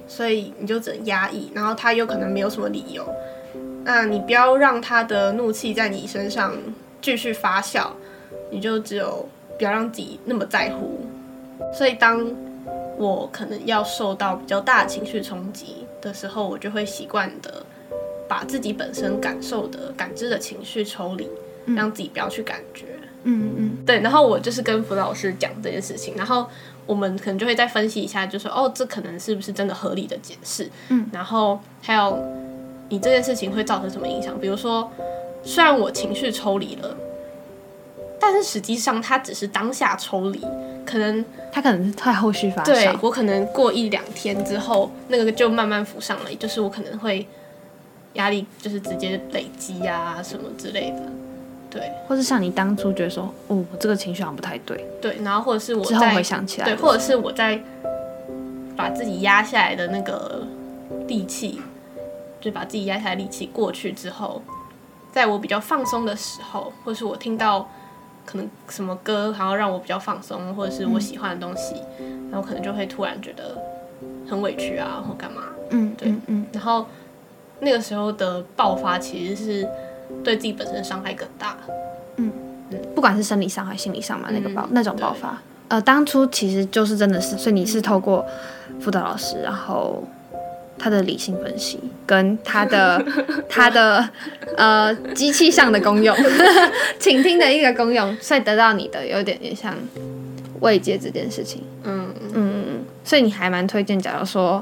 [0.07, 3.03] 所以你就只能压抑，然后他有可能没有什么理由，
[3.83, 6.55] 那你不要让他的怒气在你身上
[7.01, 7.88] 继续发酵，
[8.51, 11.01] 你就只有不要让自己那么在乎，
[11.73, 12.29] 所以当
[12.97, 17.65] 我可能要受到比较大的情绪冲击的时候，我就会习惯的
[18.27, 21.27] 把自己本身感受的、感知的情绪抽离，
[21.75, 22.86] 让自己不要去感觉。
[23.23, 26.47] 嗯嗯对，然后我就是跟辅导老师讲这件事情，然后
[26.86, 30.69] 我们可能就会再分析一下，就说哦，这可能是不是真的合理的解释？
[30.89, 32.17] 嗯，然后还有
[32.88, 34.39] 你这件事情会造成什么影响？
[34.39, 34.89] 比如说，
[35.43, 36.95] 虽然我情绪抽离了，
[38.17, 40.39] 但是实际上他只是当下抽离，
[40.86, 42.97] 可能他可能是太后续发对酵。
[43.01, 47.27] 我可能过一两天之后，那个就慢慢浮上来，就是我可能会
[48.13, 51.01] 压力就是直接累积啊什么之类的。
[51.69, 51.91] 对。
[52.08, 56.67] 或是像你当初觉得说，哦，我这个情绪好像不太对，对，然后或者是我之后回想起来。
[56.67, 57.62] 对，或者是我在
[58.75, 60.45] 把自己压下来的那个
[61.08, 61.62] 力气，
[62.39, 64.41] 就把自己压下来的力气过去之后，
[65.12, 67.69] 在我比较放松的时候，或是我听到
[68.25, 71.75] 可能什么歌，然后让我比较放松，或者是我喜欢的东西，
[72.32, 73.58] 然后可能就会突然觉得
[74.30, 76.10] 很委屈啊，或干嘛，嗯，对。
[76.10, 76.86] 嗯嗯，然后
[77.60, 79.67] 那个时候的爆发其实是
[80.24, 81.58] 对自己本身伤害更大。
[82.17, 82.32] 嗯
[82.93, 88.26] 不管是生理上还是心理上嘛，那个爆、嗯那种爆发，呃，当初其实就是真的是，所以你是透过
[88.82, 90.04] 辅导老师，然后
[90.78, 93.02] 他的理性分析跟他的
[93.48, 94.10] 他的
[94.58, 96.13] 呃机器上的功用，
[97.00, 99.74] 倾听的一个功用，所以得到你的有点点像
[100.60, 101.63] 慰藉这件事情。
[101.84, 104.62] 嗯，嗯嗯嗯，所以你还蛮推荐，假如说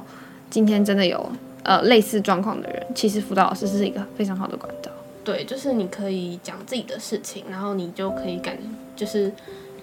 [0.52, 1.28] 今天真的有
[1.64, 4.85] 呃类似状况的人，其实辅导老师是一个非常好的管道。
[5.26, 8.56] 对，就是你可以讲自己的事情，然后你就可以感，
[8.96, 9.34] 就是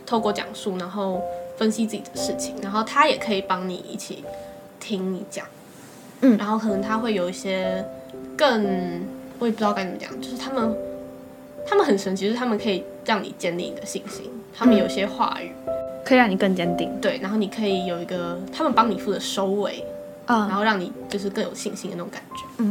[0.07, 1.21] 透过讲述，然后
[1.59, 4.25] 分析自己的事情，然后他也可以帮你一起
[4.79, 5.45] 听你讲，
[6.21, 7.85] 嗯然后可能他会有一些
[8.37, 8.65] 更，
[9.41, 10.77] 我也不知道该怎么讲，就是他们
[11.67, 15.51] 他们很神奇，就是他们可以让你建立你的信心，他们有些话语，
[16.05, 16.89] 可以让你更坚定。
[17.01, 19.85] 对，然后你可以有一个他们帮你负责收尾，
[20.27, 22.65] 嗯然后让你就是更有信心的那种感觉。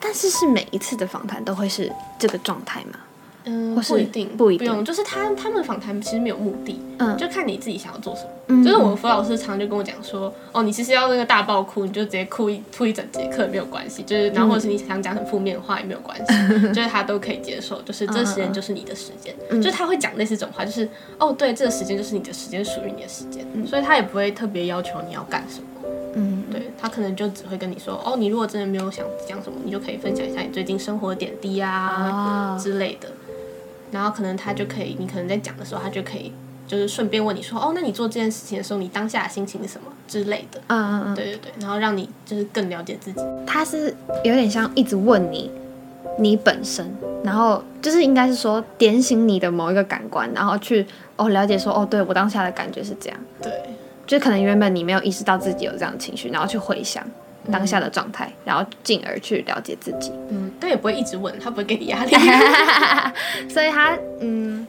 [0.00, 2.98] 但是是每一次的访谈都会是这个状态吗？
[3.44, 8.28] 嗯，不一定，不一定用，就是他他们访谈其实没有目的，嗯就看你自己想要做什么。
[8.48, 16.34] 嗯就是我们辅导老师常常就跟我讲说，哦，你其实要那个大爆哭，你就直接哭一哭一整节课也没有关系，就是然后或者是你想讲很负面的话也没有关系，
[16.74, 20.86] 就是他都可以接受，就是这时间就是你的时间，嗯就是他会讲类似这种话，就是
[21.18, 25.66] 哦，对，这个时间就是你的时间，属于你的时间，所以他也不会特别要求你要干什么。
[26.50, 33.08] 嗯，对他可能就只会跟你说，哦，你如果真的没有想讲什么，你就可以分享一下你最近生活的点滴啊，啊，之类的，
[33.90, 36.32] 然后可能他就可以，你可能在讲的时候，他就可以
[36.66, 45.50] 就是顺便问你说，哦，那你做这件事情的时候，你当下的心情是什么之类的，嗯嗯嗯，对对对，然后让你就是更了解自己，他是有点像一直问你
[46.18, 50.86] 你本身，然后就是应该是说点醒你的某一个感官，然后去
[51.16, 53.52] 哦了解说哦，对我当下的感觉是这样，对
[54.10, 57.00] 就可能原本你没有意识到自己有这样的情绪，然后去回想
[57.52, 60.10] 当下的状态，然后进而去了解自己。
[60.30, 62.10] 嗯，但也不会一直问，他不会给你压力，
[63.48, 64.66] 所以他嗯，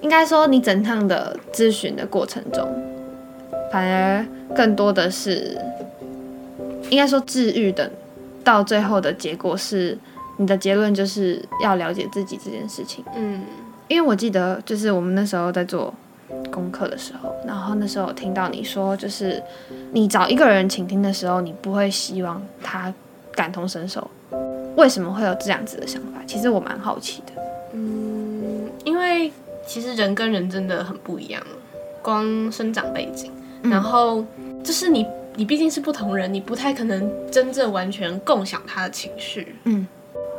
[0.00, 2.66] 应该说你整趟的咨询的过程中，
[3.70, 5.54] 反而更多的是，
[6.88, 7.90] 应该说治愈的，
[8.42, 9.98] 到最后的结果是
[10.38, 13.04] 你的结论就是要了解自己这件事情。
[13.14, 13.42] 嗯
[13.88, 15.92] 因为我记得就是我们那时候在做
[16.50, 19.42] 功课的时候，然后那时候我听到你说，就是
[19.92, 22.92] 你找一个人倾听的时候，你不会希望他
[23.32, 24.10] 感同身受。
[24.76, 26.22] 为什么会有这样子的想法？
[26.26, 27.42] 其实我蛮好奇的。
[27.74, 29.30] 嗯，因为
[29.66, 31.42] 其实人跟人真的很不一样，
[32.00, 33.30] 光生长背景，
[33.62, 34.24] 然后
[34.64, 39.86] 就是你你毕竟是不同人，你不太可能真正完全共享他的情绪，嗯，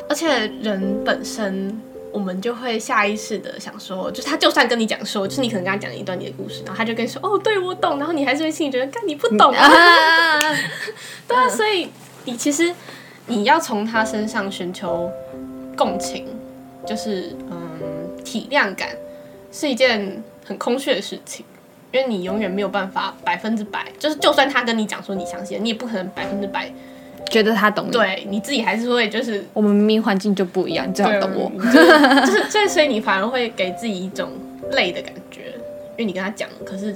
[0.09, 1.79] 而且人本身，
[2.13, 10.55] 我们就会下意识的想说，就是他就算跟你讲说，就是你可能跟他讲一段你的故事，然后他就跟你说，哦，对我懂，然后你还是会心里觉得，干你不懂啊，啊，
[11.27, 11.89] 对啊，所以
[12.25, 12.73] 你其实
[13.25, 15.11] 你要从他身上寻求
[15.75, 16.27] 共情，
[16.85, 17.59] 就是嗯
[18.23, 18.89] 体谅感，
[19.51, 21.45] 是一件很空虚的事情。
[21.91, 26.73] 因为你永远没有办法百分之百，就是就算他跟你讲说你相信，你也不可能百分之百
[27.33, 31.51] 觉得他懂你。，对你自己还是会就是我们明明环境就不一样，你最好懂我。
[31.59, 34.29] 就是 就是，所以你反而会给自己一种
[34.71, 35.41] 累的感觉，
[35.91, 36.95] 因为你跟他讲，可是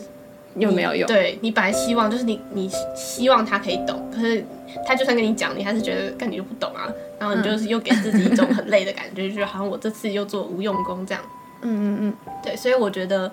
[0.56, 1.08] 又没有用。
[1.08, 4.44] 对你本来希望就是你你希望他可以懂，可是
[4.86, 6.88] 他就算跟你讲，你还是觉得干你就不懂啊，
[7.20, 11.24] 然后你就是又给自己一种很累的感觉，就是好像我这次又做无用功这样。
[11.64, 13.32] 嗯嗯对，所以我觉得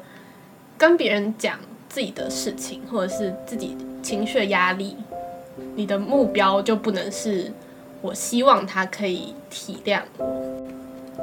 [0.79, 1.59] 跟别人讲
[1.91, 4.97] 自己的事情，或者是自己情绪的压力，
[5.75, 7.53] 你的目标就不能是
[8.01, 10.25] 我希望他可以体谅我。
[10.27, 10.65] 嗯。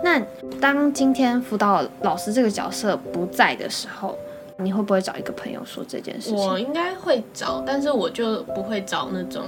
[0.03, 0.19] 那
[0.59, 4.17] 当今天辅导老师这个角色不在的时候，
[4.57, 6.37] 你会不会找一个朋友说这件事情？
[6.37, 9.43] 我应该会找，但是我就不会找那种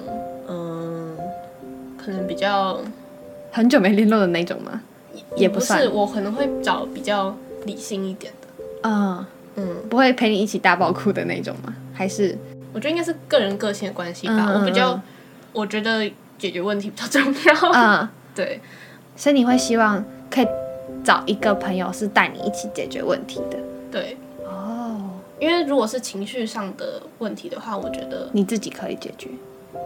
[0.48, 1.18] 嗯，
[1.98, 2.80] 可能比较
[3.52, 4.82] 很久没联络的那种吗？
[5.36, 7.36] 也不算不是，我可能会找比较
[7.66, 8.63] 理性一点的。
[8.84, 11.74] 嗯，嗯，不会陪你一起大爆哭的那种吗？
[11.94, 12.38] 还是
[12.74, 14.52] 我觉得应该是个人个性的关系吧。
[14.54, 15.02] 我比较嗯，
[15.54, 17.72] 我觉得解决问题比较重要。
[17.74, 18.60] 嗯， 对，
[19.16, 20.48] 所以你会希望可以
[21.04, 23.58] 找一个朋友是带你一起解决问题的？
[23.92, 29.30] 对，哦，因为如果是情绪上的问题的话，我觉得，你自己可以解决。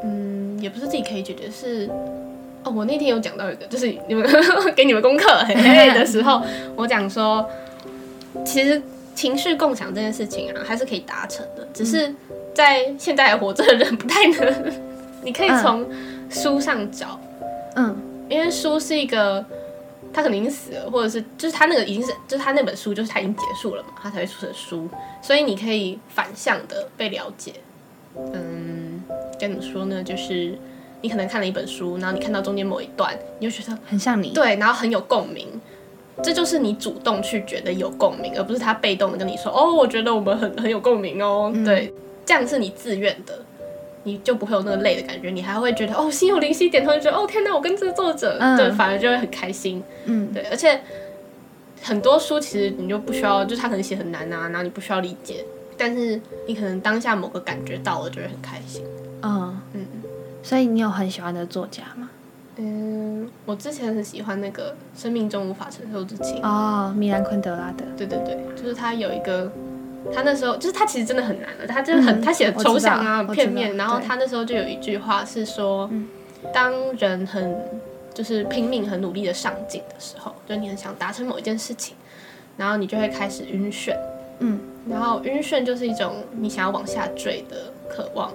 [0.04, 1.90] 嗯，也不是自己可以解决，是
[2.64, 4.26] 哦，我那天有讲到一个，就是你们
[4.76, 6.42] 给你们功课嘿嘿的时候，
[6.76, 7.48] 我讲说，
[8.46, 8.82] 其实
[9.16, 12.14] 情绪共享这件事情啊，还是可以达成的，只是
[12.58, 14.74] 在现在还活着的人不太能。
[15.22, 15.86] 你可以从
[16.28, 17.20] 书上找，
[17.76, 17.96] 嗯
[18.28, 19.46] 因为书是一个，
[20.12, 24.90] 他可能已经死了，或者是就是他那个已经是，就是他那本书就是他已经结束了嘛，他才会出成书，
[25.22, 27.54] 所以你可以反向的被了解。
[28.34, 29.04] 嗯，
[29.40, 30.02] 该怎么说呢？
[30.04, 30.58] 就是
[31.02, 34.30] 你可能看了一本书，然后你看到中间某一段，你就觉得很像你。
[34.30, 35.48] 对，然后很有共鸣。
[36.24, 41.54] 这就是你主动去觉得有共鸣，而不是他被动的跟你说哦，我觉得我们很很有共鸣哦。
[41.64, 41.94] 对，
[42.28, 43.40] 这样是你自愿的。
[44.04, 50.80] 你就不会有那个累的感觉，你还会觉得哦，心有灵犀一点通，就觉得哦天哪，我跟这个作者，嗯对，反而就会很开心，嗯对，而且
[51.82, 55.44] 很多书其实你就不需要，就是他可能写很难啊，然后你不需要理解，
[55.76, 58.82] 但是你可能当下某个感觉到了，就会很开心。
[59.24, 59.86] 嗯嗯
[60.42, 62.10] 所以你有很喜欢的作家吗？
[62.56, 67.84] 嗯，我之前很喜欢那个《生命中无法承受之轻》，哦，米兰昆德拉的。
[67.98, 69.52] 对对对，就是他有一个。
[70.14, 73.76] 他那时候就是他其实真的很难了，他真的很、嗯他写的抽象啊，片面。
[73.78, 76.08] 然后他那时候就有一句话是说，嗯
[76.54, 77.58] 当人很
[78.14, 81.96] 就是拼命、很努力的上进的时候，就你很想达成某一件事情，
[82.56, 83.96] 然后你就会开始晕眩。
[84.40, 88.32] 嗯，然后晕眩就是一种你想要往下坠的渴望。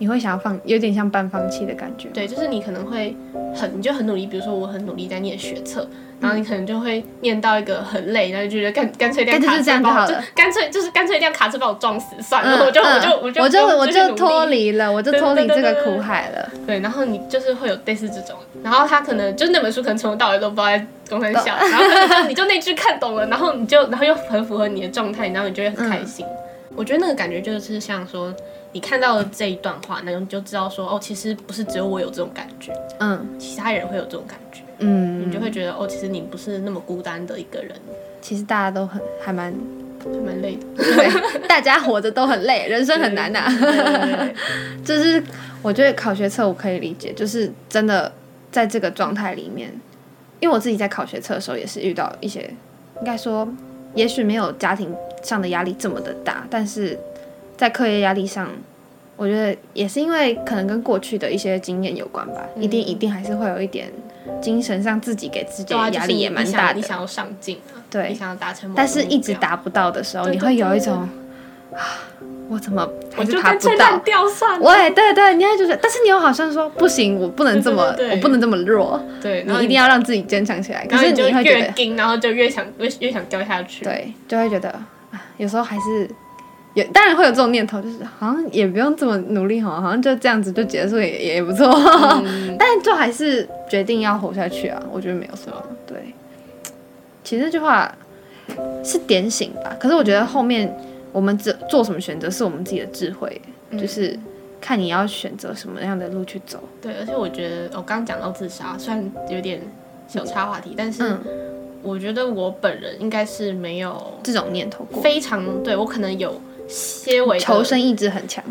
[0.00, 2.08] 你会想要放，有点像半放弃的感觉。
[2.08, 3.14] 对，就是你可能会
[3.54, 5.86] 很，你就很努力，比如说我很努力在念学测，
[6.18, 16.48] 然后你可能就会念到一个很累，然后就觉得干干脆一辆卡车把我干脆就是干脆一辆卡车把我撞死算了，嗯，我就我嗯就我就我就我就脱离了，我就对脱离这个苦海了。
[16.66, 26.24] 对，然后你就是会有类似这种，然后他可能就是那本书可能从头到尾都不知道在公三小，然后你就那句看懂了， 然后你就然后又很符合你的状态，然后你就会很开心。
[26.76, 28.32] 我觉得那个感觉就是像说
[28.72, 33.26] 你看到了这一段话，那你就知道说哦，其实不是只有我有这种感觉，嗯。
[33.38, 37.72] 其他人会有这种感觉，嗯，你就会觉得哦，其实你不是那么孤单的一个人，
[38.20, 39.52] 其实大家都很还蛮，
[40.04, 40.60] 还蛮累的。
[40.76, 41.10] 对，
[41.48, 43.48] 大家活着都很累，人生很难呐、
[44.84, 45.22] 就是
[45.62, 48.12] 我觉得考学测我可以理解，就是真的
[48.52, 49.72] 在这个状态里面，
[50.38, 52.42] 因为我自己在考学测的时候也是遇到一些，
[53.00, 53.46] 应该说
[53.94, 56.96] 也许没有家庭上的压力这么的大，但是
[57.60, 58.48] 在课业压力上，
[59.16, 63.92] 我觉得也是因为可能跟过去的一些经验有关吧，一定一定还是会有一点
[64.40, 71.06] 精神上自己给自己压力也蛮大的，想你想要上进啊，对你想要达成但是一直达不到的时候，对对你会有一种
[71.74, 72.00] 啊，
[72.48, 72.80] 我怎么
[73.14, 74.00] 还我就是爬不到。
[74.62, 80.86] 喂，对对，你会就是，但是你又好像说不行，我不能这么，对对对我不能这么弱，对，你一定要让自己坚强起来。
[80.86, 83.84] 可是你就会觉得，然后就越想越越想掉下去。
[83.84, 84.70] 对，就会觉得
[85.10, 86.08] 啊，有时候还是
[86.74, 91.66] 有，当然会有这种念头，就是好像也不用这么努力哈，好像就这样子就结束也也不错，
[92.24, 95.62] 嗯， 但就还是决定要活下去啊，我觉得没有什么。
[95.86, 96.14] 对，
[97.24, 97.92] 其实这句话
[98.84, 100.72] 是点醒吧，可是我觉得后面
[101.12, 103.78] 我们做做什么选择是我们自己的智慧，嗯。
[103.78, 104.16] 就是
[104.60, 106.62] 看你要选择什么样的路去走。
[106.82, 109.60] 对，而且我觉得我刚刚讲到自杀，虽然有点
[110.06, 111.18] 小插话题，但是嗯，
[111.82, 116.38] 我觉得我本人应该是没有这种念头过，非常对我可能有
[116.70, 118.42] 些微求生意志很强。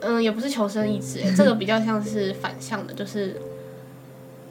[0.00, 3.40] 嗯，也不是求生意志，欸这个比较像是反向的，就是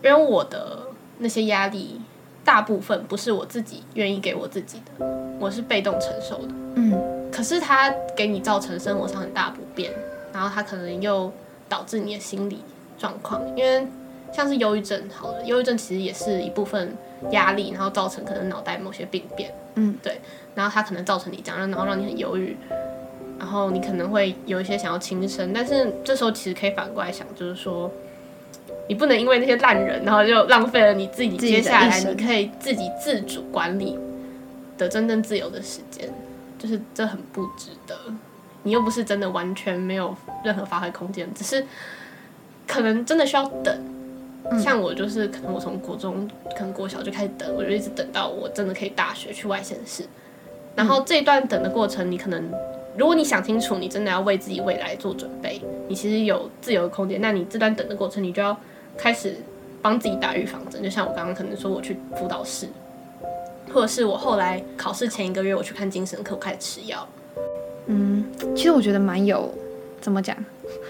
[0.02, 0.80] 因为我的
[1.18, 2.00] 那些压力
[2.46, 5.06] 大部分不是我自己愿意给我自己的，
[5.40, 6.54] 我是被动承受的。
[6.76, 6.98] 嗯
[7.32, 9.92] 可是它给你造成生活上很大不便，
[10.34, 11.32] 然后它可能又
[11.70, 12.60] 导致你的心理
[13.00, 13.88] 状况，因为
[14.34, 16.94] 像是忧郁症好了，忧郁症其实也是一部分
[17.32, 20.20] 压力，然后造成可能脑袋某些病变，嗯，对，
[20.56, 22.56] 然后它可能造成你这样，然后让你很忧郁，
[23.42, 27.92] 然后你可能会有一些想要轻生，但是这时候其实可以反过来想，就是说。
[28.88, 33.98] 你不能因为那些烂人，然后就浪费了你自己接下来你可以自己自主管理
[34.78, 36.10] 的真正自由的时间。
[36.60, 37.96] 就是这很不值得。
[38.64, 41.66] 你又不是真的完全没有任何发挥空间，只是
[42.68, 43.74] 可能真的需要等。
[44.60, 50.04] 像我就是可能我从国中可能国小就开始等，我就一直等到我真的可以大学去外县市。
[50.76, 52.52] 然后这一段等的过程，你可能
[52.98, 57.22] 如果你想清楚，你真的要为自己未来做准备，你其实有自由的空间。
[57.22, 58.56] 那你这段等的过程，你就要
[58.98, 59.38] 开始
[59.82, 60.84] 帮自己打预防针。
[60.84, 62.68] 就像我刚刚可能说我去辅导室，
[63.74, 67.08] 或者是我后来考试前一个月我去看精神科，我开始吃药。
[67.88, 68.26] 嗯，
[68.56, 69.54] 其实我觉得蛮有
[70.02, 70.36] 怎么讲，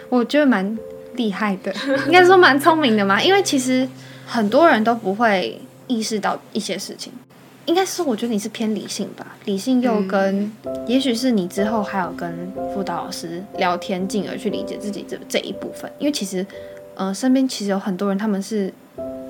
[0.10, 0.78] 我觉得蛮
[1.14, 1.74] 厉害的，
[2.08, 3.22] 应该说蛮聪明的嘛。
[3.22, 3.88] 因为其实
[4.26, 7.14] 很多人都不会意识到一些事情。
[7.66, 10.52] 应该是我觉得你是偏理性吧，理性又跟，
[10.88, 15.92] 也许是你之后还有跟辅导老师聊天，进而去理解自己这这一部分。
[16.00, 16.46] 因为其实
[16.96, 18.74] 呃，身边其实有很多人他们是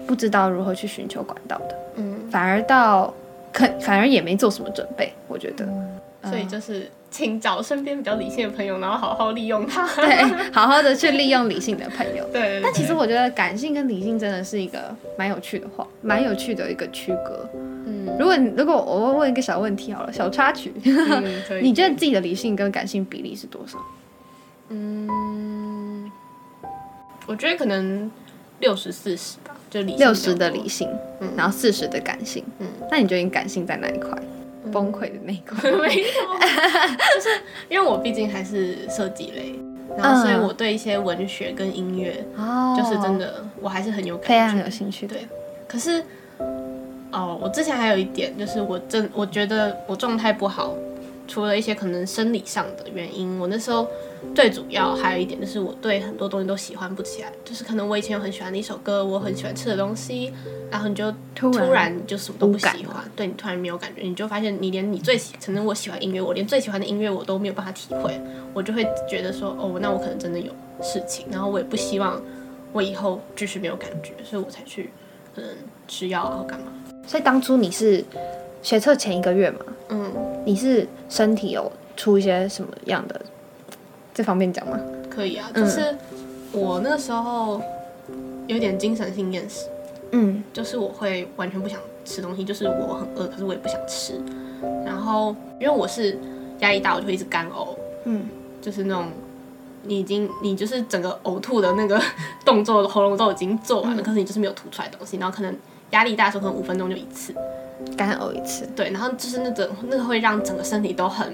[0.07, 3.13] 不知道如何去寻求管道的，嗯，反而到
[3.51, 5.67] 可反而也没做什么准备，我觉得。
[6.23, 9.86] 所以就是请找身边比较理性的朋友，然后好好利用它。
[9.95, 12.26] 对，好好的去利用理性的朋友。
[12.32, 17.47] 对但其实我觉得感性跟理性真的是一个蛮有趣的话，蛮有趣的一个区隔。
[17.86, 20.72] 嗯如果你如果我问一个小问题好了，小插曲，
[21.62, 23.78] 你觉得自己的理性跟感性比例是多少？
[24.70, 26.09] 嗯，
[27.28, 28.09] 我觉得可能
[28.59, 30.88] 六十四十吧，就理六十的理性，
[31.20, 32.43] 嗯然后四十的感性。
[32.59, 34.12] 嗯那你觉得你感性在哪一块？
[34.72, 35.70] 崩溃的那一块？
[35.72, 36.03] 没有，
[37.16, 37.30] 就是
[37.70, 39.55] 因为我毕竟还是设计类，
[39.97, 44.64] 然后所以我对一些文学跟音乐，哦就是真的我还是很有非常感觉。
[44.64, 45.16] 有兴趣的。
[45.16, 45.28] 对，
[45.68, 46.03] 可是
[47.12, 50.74] 哦，我之前还有一点就是我真我觉得我状态不好，
[51.32, 53.88] 除了一些可能生理上的原因，我那时候
[54.36, 60.34] 最主要还有一点就是我对很多东西都喜欢不起来，就是可能我以前有很喜欢的一首歌，我很喜欢吃的东西，
[60.69, 68.19] 然后你就突然就什么都不喜欢，对你突然没有感觉，你就发现你连你最喜，可能我喜欢音乐，我连最喜欢的音乐我都没有办法体会，
[68.53, 70.51] 我就会觉得说，哦，那我可能真的有
[70.82, 72.21] 事情，然后我也不希望
[72.73, 74.89] 我以后继续没有感觉，所以我才去
[75.34, 75.49] 可能
[75.88, 76.65] 吃药啊或干嘛。
[77.07, 78.03] 所以当初你是
[78.61, 79.59] 学测前一个月嘛？
[79.89, 80.13] 嗯，
[80.46, 83.22] 你是身体有出一些什么样的？
[84.14, 84.78] 这方面讲吗？
[85.10, 85.96] 可以啊，嗯就是
[86.52, 87.62] 我那时候
[88.48, 89.68] 有点精神性厌食，
[90.12, 94.20] 嗯就是我会完全不想吃东西，就是我很饿，可是我也不想吃。
[94.86, 96.18] 然后因为我是
[96.60, 97.76] 压力大，我就会一直干呕，
[98.06, 98.28] 嗯，
[98.62, 99.08] 就是那种
[99.84, 102.00] 你已经你就是整个呕吐的那个
[102.46, 105.56] 动作，喉咙都已经做完了，可是你就是没有吐出来东西，然后可能
[105.92, 107.34] 压力大的时候可能五分钟就一次，
[107.97, 108.67] 干呕一次。
[108.75, 111.34] 对，然后就是那种那个会让整个身体都很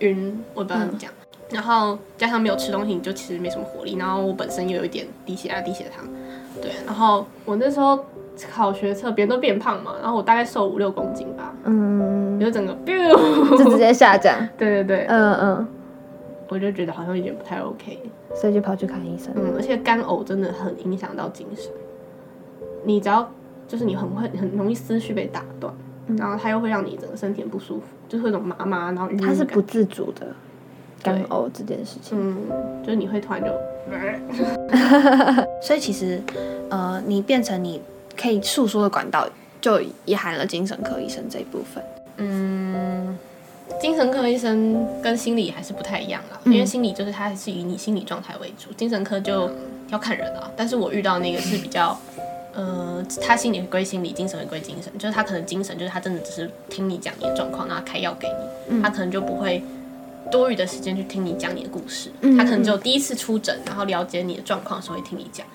[0.00, 1.10] 晕，我不知道怎么讲。
[1.50, 3.96] 然后加上没有吃东西，你就其实没什么活力。
[3.96, 6.04] 然后我本身又有一点低血压、低血糖，
[6.60, 6.72] 对。
[6.84, 8.04] 然后我那时候
[8.52, 14.36] 考学测，别人都变胖嘛，然后我大概瘦五六公斤吧，嗯，就整个 biu，就直接下降。
[14.58, 15.68] 对对对，嗯嗯，
[16.48, 18.00] 我就觉得好像有点不太 OK。
[18.34, 19.32] 所以就跑去看医生。
[19.36, 21.70] 嗯，而且干呕真的很影响到精神。
[22.82, 23.30] 你只要
[23.66, 25.72] 就是你很会很容易思绪被打断，
[26.16, 30.26] 然后它又会让你整个身体很不舒服，就是会有种麻麻，然后它是不自主的
[31.02, 32.18] 干呕这件事情。
[32.18, 32.36] 嗯，
[32.82, 33.48] 就是你会突然就，
[35.62, 36.20] 所以其实，
[36.70, 37.80] 呃，你变成你
[38.16, 39.28] 可以诉说的管道，
[39.60, 41.82] 就也含了精神科医生这一部分。
[42.16, 43.18] 嗯，
[43.80, 49.50] 精神科医生跟心理还是不太一样啦，嗯因为心理就是它是以你心理状态为主，精神科就
[49.90, 50.50] 要看人啊。
[50.56, 51.98] 但是我遇到那个是比较，
[52.54, 58.28] 呃，他心理归心理，精神归精神，就是他可能精神就是他真的只是听你讲你的状况，然后开药给
[58.70, 59.62] 你，他可能就不会。
[60.32, 65.46] 多余的时间去听你讲你的故事，嗯他可能只有第一次出诊，然后了解你的状况的时候会听你讲，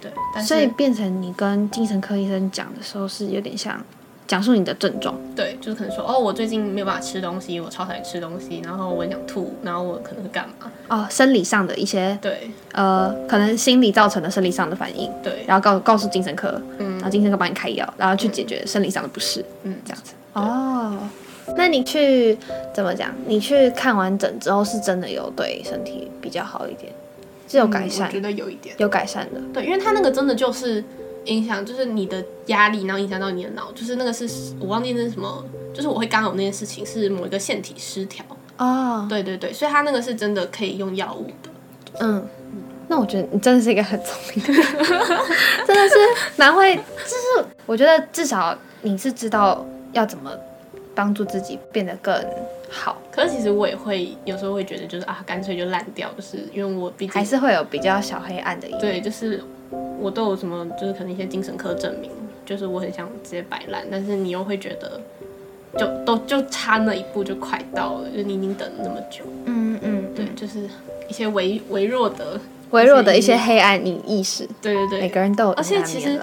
[0.00, 0.10] 对。
[0.34, 3.80] 但是所以变成你跟精神科医生讲的时候，是有点像
[4.28, 5.18] 讲述你的症状。
[5.34, 10.70] 对，就是可能说，哦，我最近没有办法吃东西，我超讨厌吃东西，然后我很想吐，然后我可能会干嘛？
[10.88, 20.12] 哦，生理上的一些对呃，可能心理造成的生理上的反应，对，然后告告诉精神科，嗯然后精神科帮你开药，然后去解决生理上的不适，嗯，这样子。
[20.34, 20.96] 哦，
[21.56, 22.38] 那你去
[22.74, 23.10] 怎么讲？
[23.26, 26.92] 你去看完诊之后，是真的有对身体比较好一点，
[27.48, 29.40] 是有改善，嗯我觉得有一点，有改善的。
[29.54, 30.84] 对，因为他那个真的就是
[31.28, 38.24] 影响，就是你的压力，然后影响到你的脑，就是那个是我忘记那是什么，就是我会干呕那件事情是某一个腺体失调，
[38.56, 41.50] 哦，对对对，所以他那个是真的可以用药物的。
[42.00, 42.26] 嗯，
[42.88, 44.62] 那我觉得你真的是一个很聪明的人，
[45.66, 45.94] 真的是
[46.36, 50.30] 蛮会，就是我觉得至少你是知道要怎么
[50.94, 52.14] 帮助自己变得更
[52.70, 58.80] 好，可是其实我也会有时候会觉得，就是啊，干脆就烂掉，就是因为我毕竟还是会有比较小黑暗的一面。
[58.80, 59.42] 对，就是
[60.00, 62.10] 我都有什么，就是可能一些精神科证明，
[62.46, 65.00] 就是我很想直接摆烂，但是你又会觉得，
[65.76, 70.68] 就都就差那一步就快到了，就是你已经等了那么久，嗯嗯，对，就是
[71.08, 72.40] 一些微微弱的，
[72.70, 76.20] 微弱的一些黑暗你意识，对对对，每个人都有而且其实。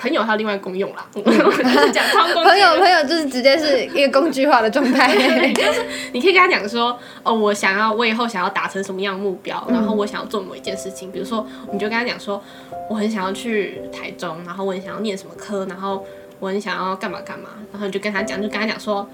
[0.00, 1.38] 朋友还有另外功用啦，就是
[1.92, 5.14] 讲朋友朋友就是直接是一个工具化的状态。
[5.52, 12.42] 就是你可以跟他讲说，哦，我想要，我以后想要达成什么样的目标，然后我想要做某一件事情，比如说，你就跟他讲说，
[12.88, 16.02] 我很想要去台中，然后我很想要念什么科，然后
[16.38, 19.06] 我很想要干嘛干嘛，然后你就跟他讲，就跟他讲说，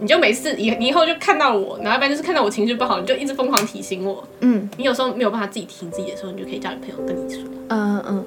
[0.00, 4.26] 你就每次以你以后就看到我，然后要不然就是看到我情绪不好，你就一直疯狂提醒我。
[4.40, 4.68] 嗯。
[4.76, 8.24] 你有时候没有办法自己提醒自己的时候，你就可以叫你朋友跟你说，嗯嗯。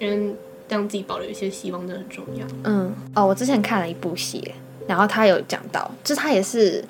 [0.00, 0.34] 因为
[0.68, 2.46] 让自己保留一些希望真的很重要。
[2.64, 2.92] 嗯。
[3.14, 4.52] 哦，我之前看了一部戏，
[4.86, 6.84] 然后他有讲到，就是他也是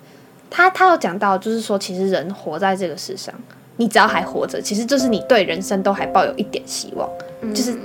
[0.50, 3.34] 他他有讲到，就是说其实人活在这个世上，
[3.76, 7.08] 你只要还活着，其实就是你对人生都还抱有一点希望。
[7.54, 7.76] 就是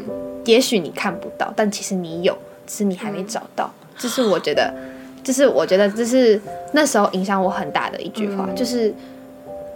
[0.46, 3.72] 也许你看不到，但其实你有，只是你还没找到。
[3.98, 4.74] 这是我觉得，
[5.24, 6.42] 这是我觉得这是
[6.74, 8.92] 那时候影响我很大的一句话，就是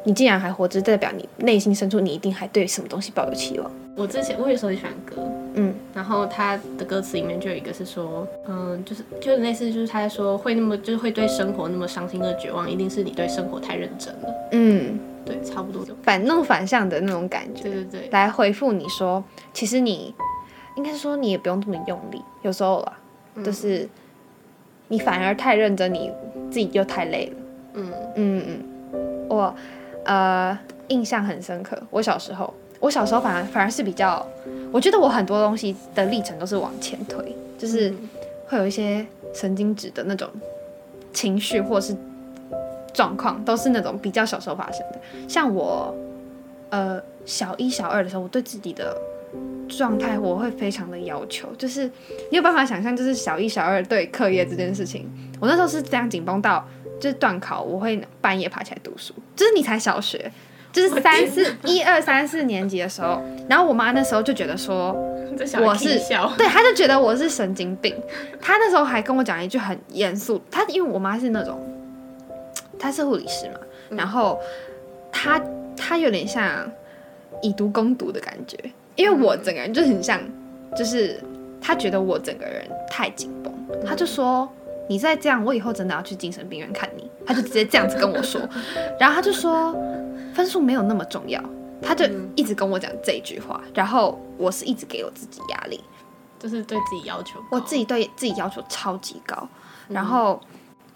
[0.03, 3.71] 你既然还活着，代表你内心深处你一定还对什么东西抱有期望。
[3.95, 5.15] 我之前我有时候很喜欢歌，
[5.57, 14.33] 嗯，然后他的歌词里面就有一个是说，嗯，就是就是类似就是他在说会那么就是会对生活那么伤心和绝望，一定是你对生活太认真了。
[14.51, 15.83] 嗯，对，差不多。
[15.83, 17.63] 就反弄反向的那种感觉。
[17.63, 20.13] 对对对，来回复你说，其实你
[20.75, 22.93] 应该是说你也不用这么用力，有时候啦，
[23.43, 23.89] 就是
[24.89, 26.11] 你反而太认真，你
[26.51, 27.33] 自己又太累了。
[27.73, 27.93] 嗯。
[28.15, 29.55] 嗯嗯，我
[30.05, 30.57] 呃
[30.89, 34.25] 印象很深刻，我小时候，我小时候反而反而是比较，
[34.77, 37.91] 我觉得我很多东西的历程都是往前推，就是
[38.45, 39.03] 会有一些
[39.33, 40.29] 神经质的那种
[41.11, 41.97] 情绪或是
[42.93, 45.01] 状况，都是那种比较小时候发生的。
[45.27, 45.91] 像我
[46.69, 48.95] 呃小一小二的时候，我对自己的
[49.67, 51.85] 状态我会非常的要求，就是
[52.29, 55.09] 你有办法想象，就是小一小二对课业这件事情，
[55.39, 56.63] 我那时候是这样紧绷到，
[57.01, 60.31] 就是断考我会半夜爬起来读书，就是你才小学，
[60.77, 63.19] 就是三四一二三四年级的时候，
[63.49, 64.95] 然后我妈那时候就觉得说
[65.59, 67.95] 我是笑，对，她就觉得我是神经病，
[68.39, 71.59] 她那时候还跟我讲一句很严肃，她因为我妈是那种，
[72.77, 73.59] 她是护理师嘛，
[73.89, 74.39] 然后
[75.11, 75.41] 她
[75.75, 76.71] 她有点像
[77.41, 78.55] 以毒攻毒的感觉，
[78.95, 80.21] 因为我整个人就很像，
[80.75, 81.19] 就是
[81.59, 83.51] 她觉得我整个人太紧绷，
[83.83, 84.47] 她就说
[84.87, 88.39] 你再这样，我以后真的要去精神病院看你，她就直接这样子跟我说，
[88.99, 89.75] 然后她就说
[90.37, 91.43] 分数没有那么重要。
[91.79, 95.79] 他就一直跟我讲这句话，然后我是一直给我自己压力，
[96.39, 99.47] 就是对自己要求，我自己对自己要求超级高，
[99.87, 100.41] 然后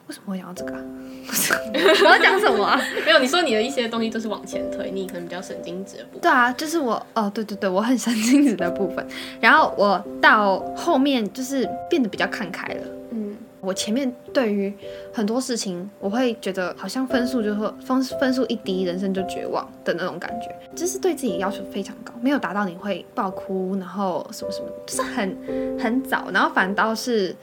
[0.08, 0.82] 为什么会讲到这个、啊？
[2.04, 2.82] 我要讲什么啊？
[3.06, 6.22] 没有，你说你的一些东西都是往前推，你可能比较神经质的部分。
[6.22, 9.08] 对啊，就是我哦，对对对，我很神经质的部分。
[9.40, 12.82] 然后我到后面就是变得比较看开了。
[13.12, 14.74] 嗯，我前面对于
[15.14, 27.36] 很多事情，我会觉得好像分数就会分分数一低，人生就绝望的那种感觉，就是对自己要求非常高，没有达到你会爆哭，然后什么什么，就是很很早，然后反倒是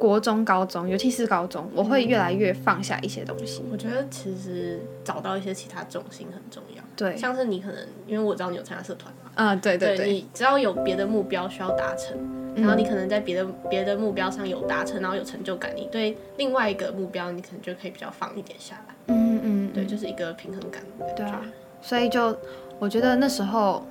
[0.00, 3.62] 国中、高中，尤其是高中，我会越来越放下一些东西。
[3.70, 6.82] 我觉得其实找到一些其他重心很重要。
[6.96, 12.16] 对，像是你可能，因为我知道你有参加社团嘛，啊、对对对，你只要有别的目标需要达成，
[12.56, 18.94] 然后你可能在别的别的目标上有达成，然后有成就感，你对另外一个目标，你可能就可以比较放一点下来。
[19.08, 20.82] 嗯嗯，对，就是一个平衡感。
[21.14, 21.42] 对啊，
[21.80, 22.36] 所以就
[22.78, 23.86] 我觉得那时候，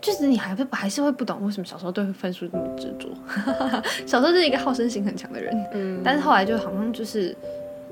[0.00, 3.08] 就是你还会还是会不懂为什么小时候对分数这么执着。
[4.06, 7.36] 小时候就是一个好胜心很强的人，嗯，但是后来就好像就是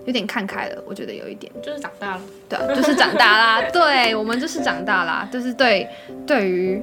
[0.06, 2.22] 有点看开了，我觉得有一点，就是长大了。
[2.48, 3.70] 对啊，就是长大啦。
[3.70, 5.88] 对我们就是长大啦，就是对
[6.26, 6.82] 对于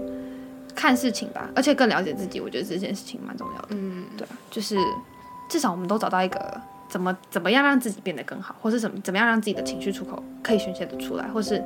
[0.76, 3.68] 看事情吧，而且更了解自己，我觉得这件事情蛮重要的。
[3.70, 4.78] 嗯，对啊，就是
[5.50, 11.64] 至少我们都找到一个怎么怎么样让自己变得更好，或是怎么怎么样让自己的情绪出口可以宣泄的出来，或是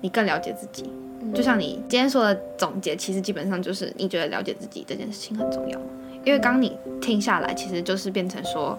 [0.00, 0.90] 你更了解自己。
[1.34, 5.86] 就像你今天说的总结，其实基本上就是你觉得了解自己这件事情很重要嘛？
[6.24, 8.78] 因为刚你听下来，其实就是变成说，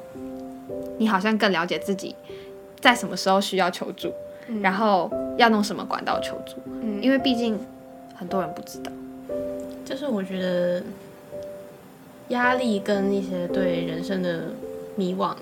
[0.98, 2.16] 你好像更了解自己
[2.80, 4.14] 在什么时候需要求助，
[4.62, 6.54] 然后要弄什么管道求助。
[6.82, 7.60] 嗯因为毕竟
[8.16, 8.92] 很多人不知道。
[9.88, 10.84] 就是我觉得
[12.28, 14.52] 压力跟一些对人生的
[14.98, 15.34] 迷惘，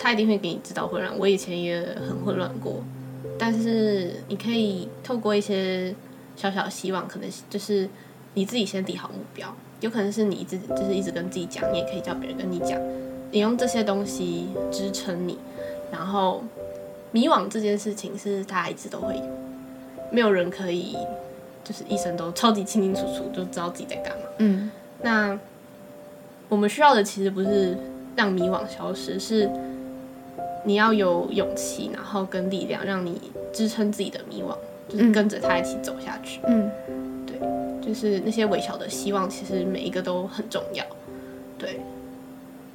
[0.00, 1.16] 他一定会给你制造混乱。
[1.16, 2.82] 我以前也很混乱过，
[3.38, 5.94] 但是你可以透过一些
[6.34, 7.88] 小小希望，可能就是
[8.34, 12.80] 你自己先定好目标，有可能是你自己就是一直跟自己讲，你也可以叫别人跟你讲，
[13.30, 15.38] 你用这些东西支撑你，
[15.92, 16.42] 然后
[17.12, 19.22] 迷惘这件事情是大家一直都会有，
[20.10, 20.96] 没有人可以
[21.64, 24.24] 就是一生都超级清清楚楚就知道自己在干嘛。
[24.38, 24.70] 嗯
[25.02, 25.38] 那
[26.48, 27.76] 我们需要的其实不是
[28.14, 29.50] 让迷惘消失，是
[30.64, 33.20] 你要有勇气，然后跟力量，让你
[33.52, 34.54] 支撑自己的迷惘，
[34.88, 36.40] 就是跟着他一起走下去。
[36.46, 36.70] 嗯
[37.26, 37.38] 对
[37.80, 40.84] 就是那些微小的希望，其实每一个都很重要。
[41.58, 41.80] 对，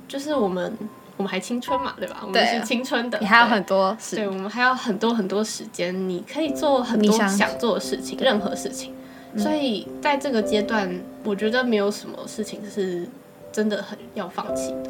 [0.08, 0.72] 就是我们
[1.20, 2.22] 我们还青春嘛，对吧？
[2.24, 8.94] 我们是青春的，你还有很多事对，我们还有很多很多时间，你可以做很多想做的事情，任何事情。
[9.36, 10.90] 所以在这个阶段，
[11.26, 13.06] 我觉得没有什么事情是
[13.52, 14.90] 真的很要放弃的，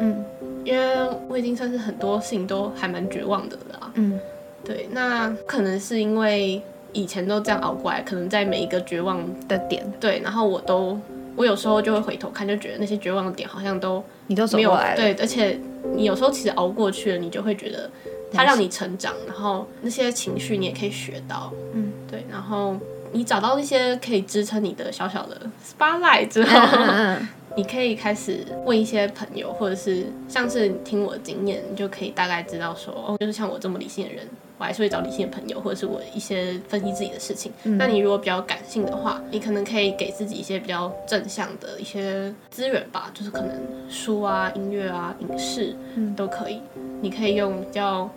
[0.00, 0.24] 嗯
[0.64, 3.90] 因为我已经算是很多事情都还蛮绝望的了啦。
[3.94, 4.20] 嗯
[4.64, 6.62] 对，那可能是因为
[6.92, 10.96] 以前都这样熬过来，可能在每一个绝望，的点，对，然后我都。
[11.38, 14.96] 我有时候就会回头看，就觉得那些绝望的点好像都你都走没有过来了。
[14.96, 15.58] 对，而且
[15.94, 17.90] 你有时候其实熬过去了，你就会觉得
[18.32, 21.52] 它让你成长，然后那些情绪你也可以学到。
[21.74, 22.76] 嗯对，然后
[23.12, 34.28] 你找到那些可以支撑你的小小的 spotlight 之后，嗯嗯你可以开始问一些朋友，或者是像是你听我的经验，你就可以大概知道说，哦，就是像我这么理性的人，
[34.58, 37.50] 我还是会找理性的朋友，或者是我一些分析自己的事情。
[37.64, 43.56] 那你如果比较感性的话，你可能可以给自己一些比较正向的一些资源吧，就是可能
[43.88, 45.74] 书啊、音乐啊、影视，
[46.14, 46.60] 都可以。
[47.00, 48.08] 你可以用比较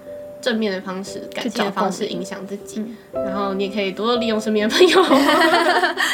[0.42, 2.84] 正面的方式、感性的方式影响自己，
[3.14, 5.04] 然后你也 可以多多利用身边的朋友。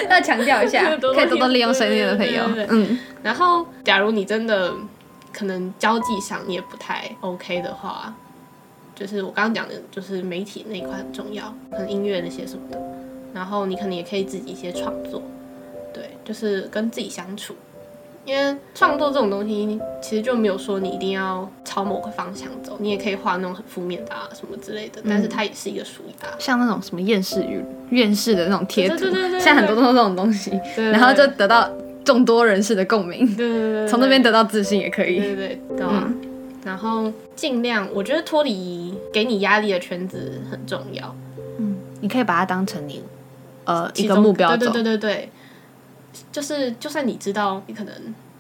[0.10, 2.68] 要强调一下，多多可以多多利用身边的朋友对对对。
[2.72, 4.74] 嗯然后，假如你真的
[5.34, 8.14] 可能交际上你也不太 OK 的话，
[8.96, 12.80] 就是我刚刚讲的，就是媒体那一块很重要，可能音乐那些什么的。
[13.34, 15.22] 然后你可能也可以自己一些创作，
[15.94, 17.54] 对，就是跟自己相处。
[18.26, 26.30] 因为创作这种东西，其实就没有说你一定要朝某个方向走，你也可以画那种很负面的啊什么之类的，但是它也是一个舒压。
[26.40, 31.70] 像那种什么厌世语、厌世的那种贴图，对对对对对现在很多都是这种东西，然后就得到
[32.04, 35.20] 众多人士的共鸣，对对从那边得到自信也可以。
[35.20, 35.86] 对对对。
[36.64, 41.16] 然后尽量，我觉得脱离给你压力的圈子很重要。
[41.60, 43.04] 嗯你可以把它当成你
[43.66, 44.84] 呃一个目标走对对。
[44.84, 45.30] 对对对，
[46.32, 47.94] 就是就算你知道你可能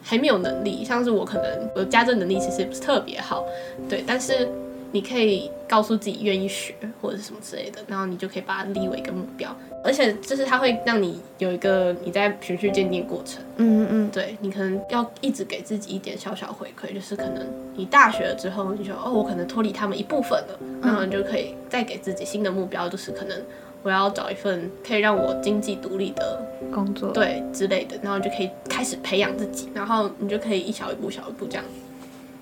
[0.04, 3.46] 还没有能力，像是我可能我的家政能力其实也不是特别好，
[3.90, 4.48] 对，但是
[4.92, 9.54] 你可以告诉自己愿意学或者是什么之类的，然后你就可以把它立为一个目标，
[9.84, 13.44] 而且就是它会让你有一个你在循序渐进的过程。
[13.58, 17.46] 嗯嗯对你可能要一直给自己一点小小回馈，就是可能
[17.76, 23.38] 你大学了之后，你就哦，我可能脱离他们一部分了，然后你就可以再给自己新的目标，就是可能
[23.86, 27.12] 我要找一份可以让我经济独立的嗯，工作。
[27.12, 31.64] 对之类的，然后你就可以开始培养自己，然后你就可以一小一步、小一步这样。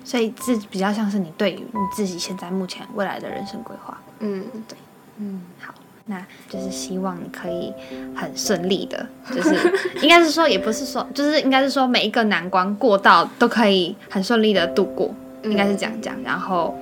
[0.02, 4.00] 所以这比较像是你对于你自己现在目前未来的人生规划。
[4.20, 4.78] 嗯，对，
[5.18, 5.74] 嗯，好，
[6.06, 7.72] 那就是希望你可以
[8.14, 9.54] 很顺利的，就是
[10.00, 16.14] 应该是说，也不是说，就是应该是说每一个难关过到都可以很顺利的度过，应该是这样讲。
[16.22, 16.74] 然后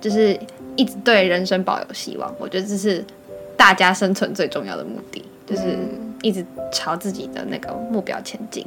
[0.00, 0.36] 就是
[0.74, 3.04] 一直对人生抱有希望，我觉得这是
[3.56, 5.76] 大家生存最重要的目的，就是
[6.22, 8.66] 一直朝自己的那个目标前进。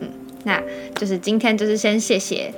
[0.00, 0.08] 嗯，
[0.44, 0.60] 那
[0.94, 2.52] 就是今天就是先谢谢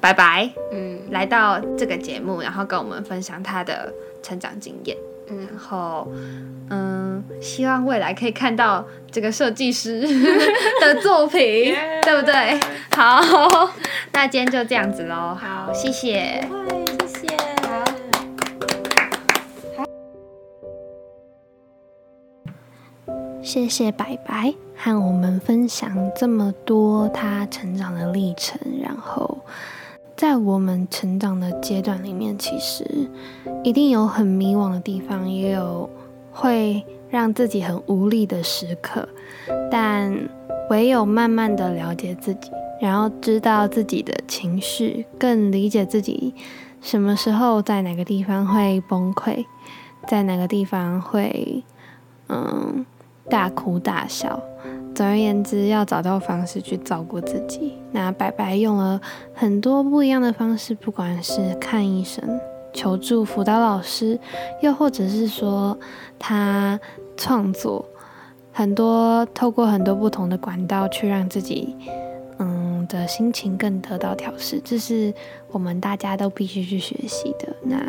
[0.00, 0.50] 拜拜。
[0.72, 3.92] 嗯来到这个节目，然后跟我们分享他的
[4.22, 4.96] 成长经验。
[5.28, 6.10] 嗯然后，
[6.68, 10.00] 嗯，希望未来可以看到这个设计师
[10.80, 12.60] 的作品 Yeah 对不对？
[12.94, 13.20] 好，
[14.12, 15.36] 那今天就这样子喽。
[15.40, 16.44] 好谢谢。
[16.50, 16.81] 会，谢谢。
[23.42, 29.36] 谢谢白白和我们分享这么多他成长的历程，然后
[30.16, 32.84] 在我们成长的阶段里面，其实
[33.64, 35.90] 一定有很迷惘的地方，也有
[36.30, 39.08] 会让自己很无力的时刻，
[39.68, 40.16] 但
[40.70, 46.32] 唯有慢慢的了解自己，然后知道自己的情绪，更理解自己
[46.80, 49.44] 什么时候在哪个地方会崩溃，
[50.06, 51.64] 在哪个地方会
[52.28, 52.86] 嗯。
[53.32, 54.38] 大哭大笑。
[54.94, 57.78] 总而言之，要找到方式去照顾自己。
[57.90, 59.00] 那白白用了
[59.32, 62.22] 很多不一样的方式，不管是看医生、
[62.74, 64.20] 求助辅导老师，
[64.60, 65.78] 又或者是说
[66.18, 66.78] 他
[67.16, 67.82] 创作，
[68.52, 71.74] 很多透过很多不同的管道去让自己
[72.92, 75.12] 的心情更得到调试，这是
[75.50, 77.56] 我们大家都必须去学习的。
[77.64, 77.80] 那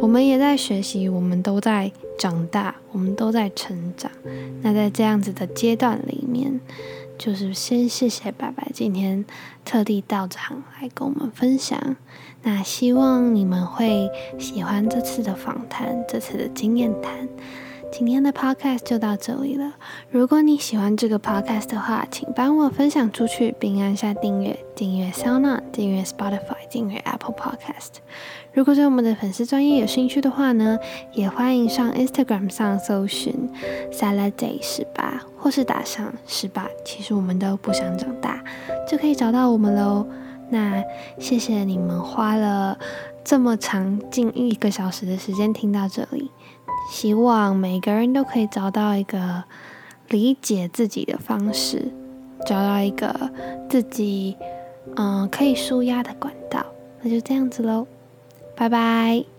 [0.00, 4.10] 我们也在学习，我们都在长大，我们都在成长。
[4.62, 6.58] 那在这样子的阶段里面，
[7.18, 9.24] 就是先谢谢白白今天
[9.64, 11.96] 特地到场来跟我们分享。
[12.42, 17.28] 那希望你们会喜欢这次的访谈，这次的经验谈。
[17.98, 19.72] 今天的 podcast 就到这里了。
[20.10, 28.00] 如果你喜欢这个 podcast 的话，请帮我分享出去，并按下订阅，订阅 SoundOn，订阅 Spotify，订阅 Apple Podcast。
[28.52, 30.78] 如果对我们的粉丝专业有兴趣的话呢，
[31.14, 33.50] 也欢迎上 Instagram 上搜寻
[33.90, 38.44] Salad Day 十八，或是打上十八，其实我们都不想长大，
[38.86, 40.06] 就可以找到我们喽。
[40.50, 40.84] 那
[41.18, 42.78] 谢谢你们花了
[43.24, 46.30] 这么长近一个小时的时间听到这里，
[46.90, 49.44] 希望每个人都可以找到一个
[50.08, 51.92] 理解自己的方式，
[52.46, 53.30] 找到一个
[53.68, 54.36] 自己
[54.96, 56.64] 嗯可以舒压的管道。
[57.02, 57.86] 那就这样子喽。
[58.54, 59.35] 拜拜。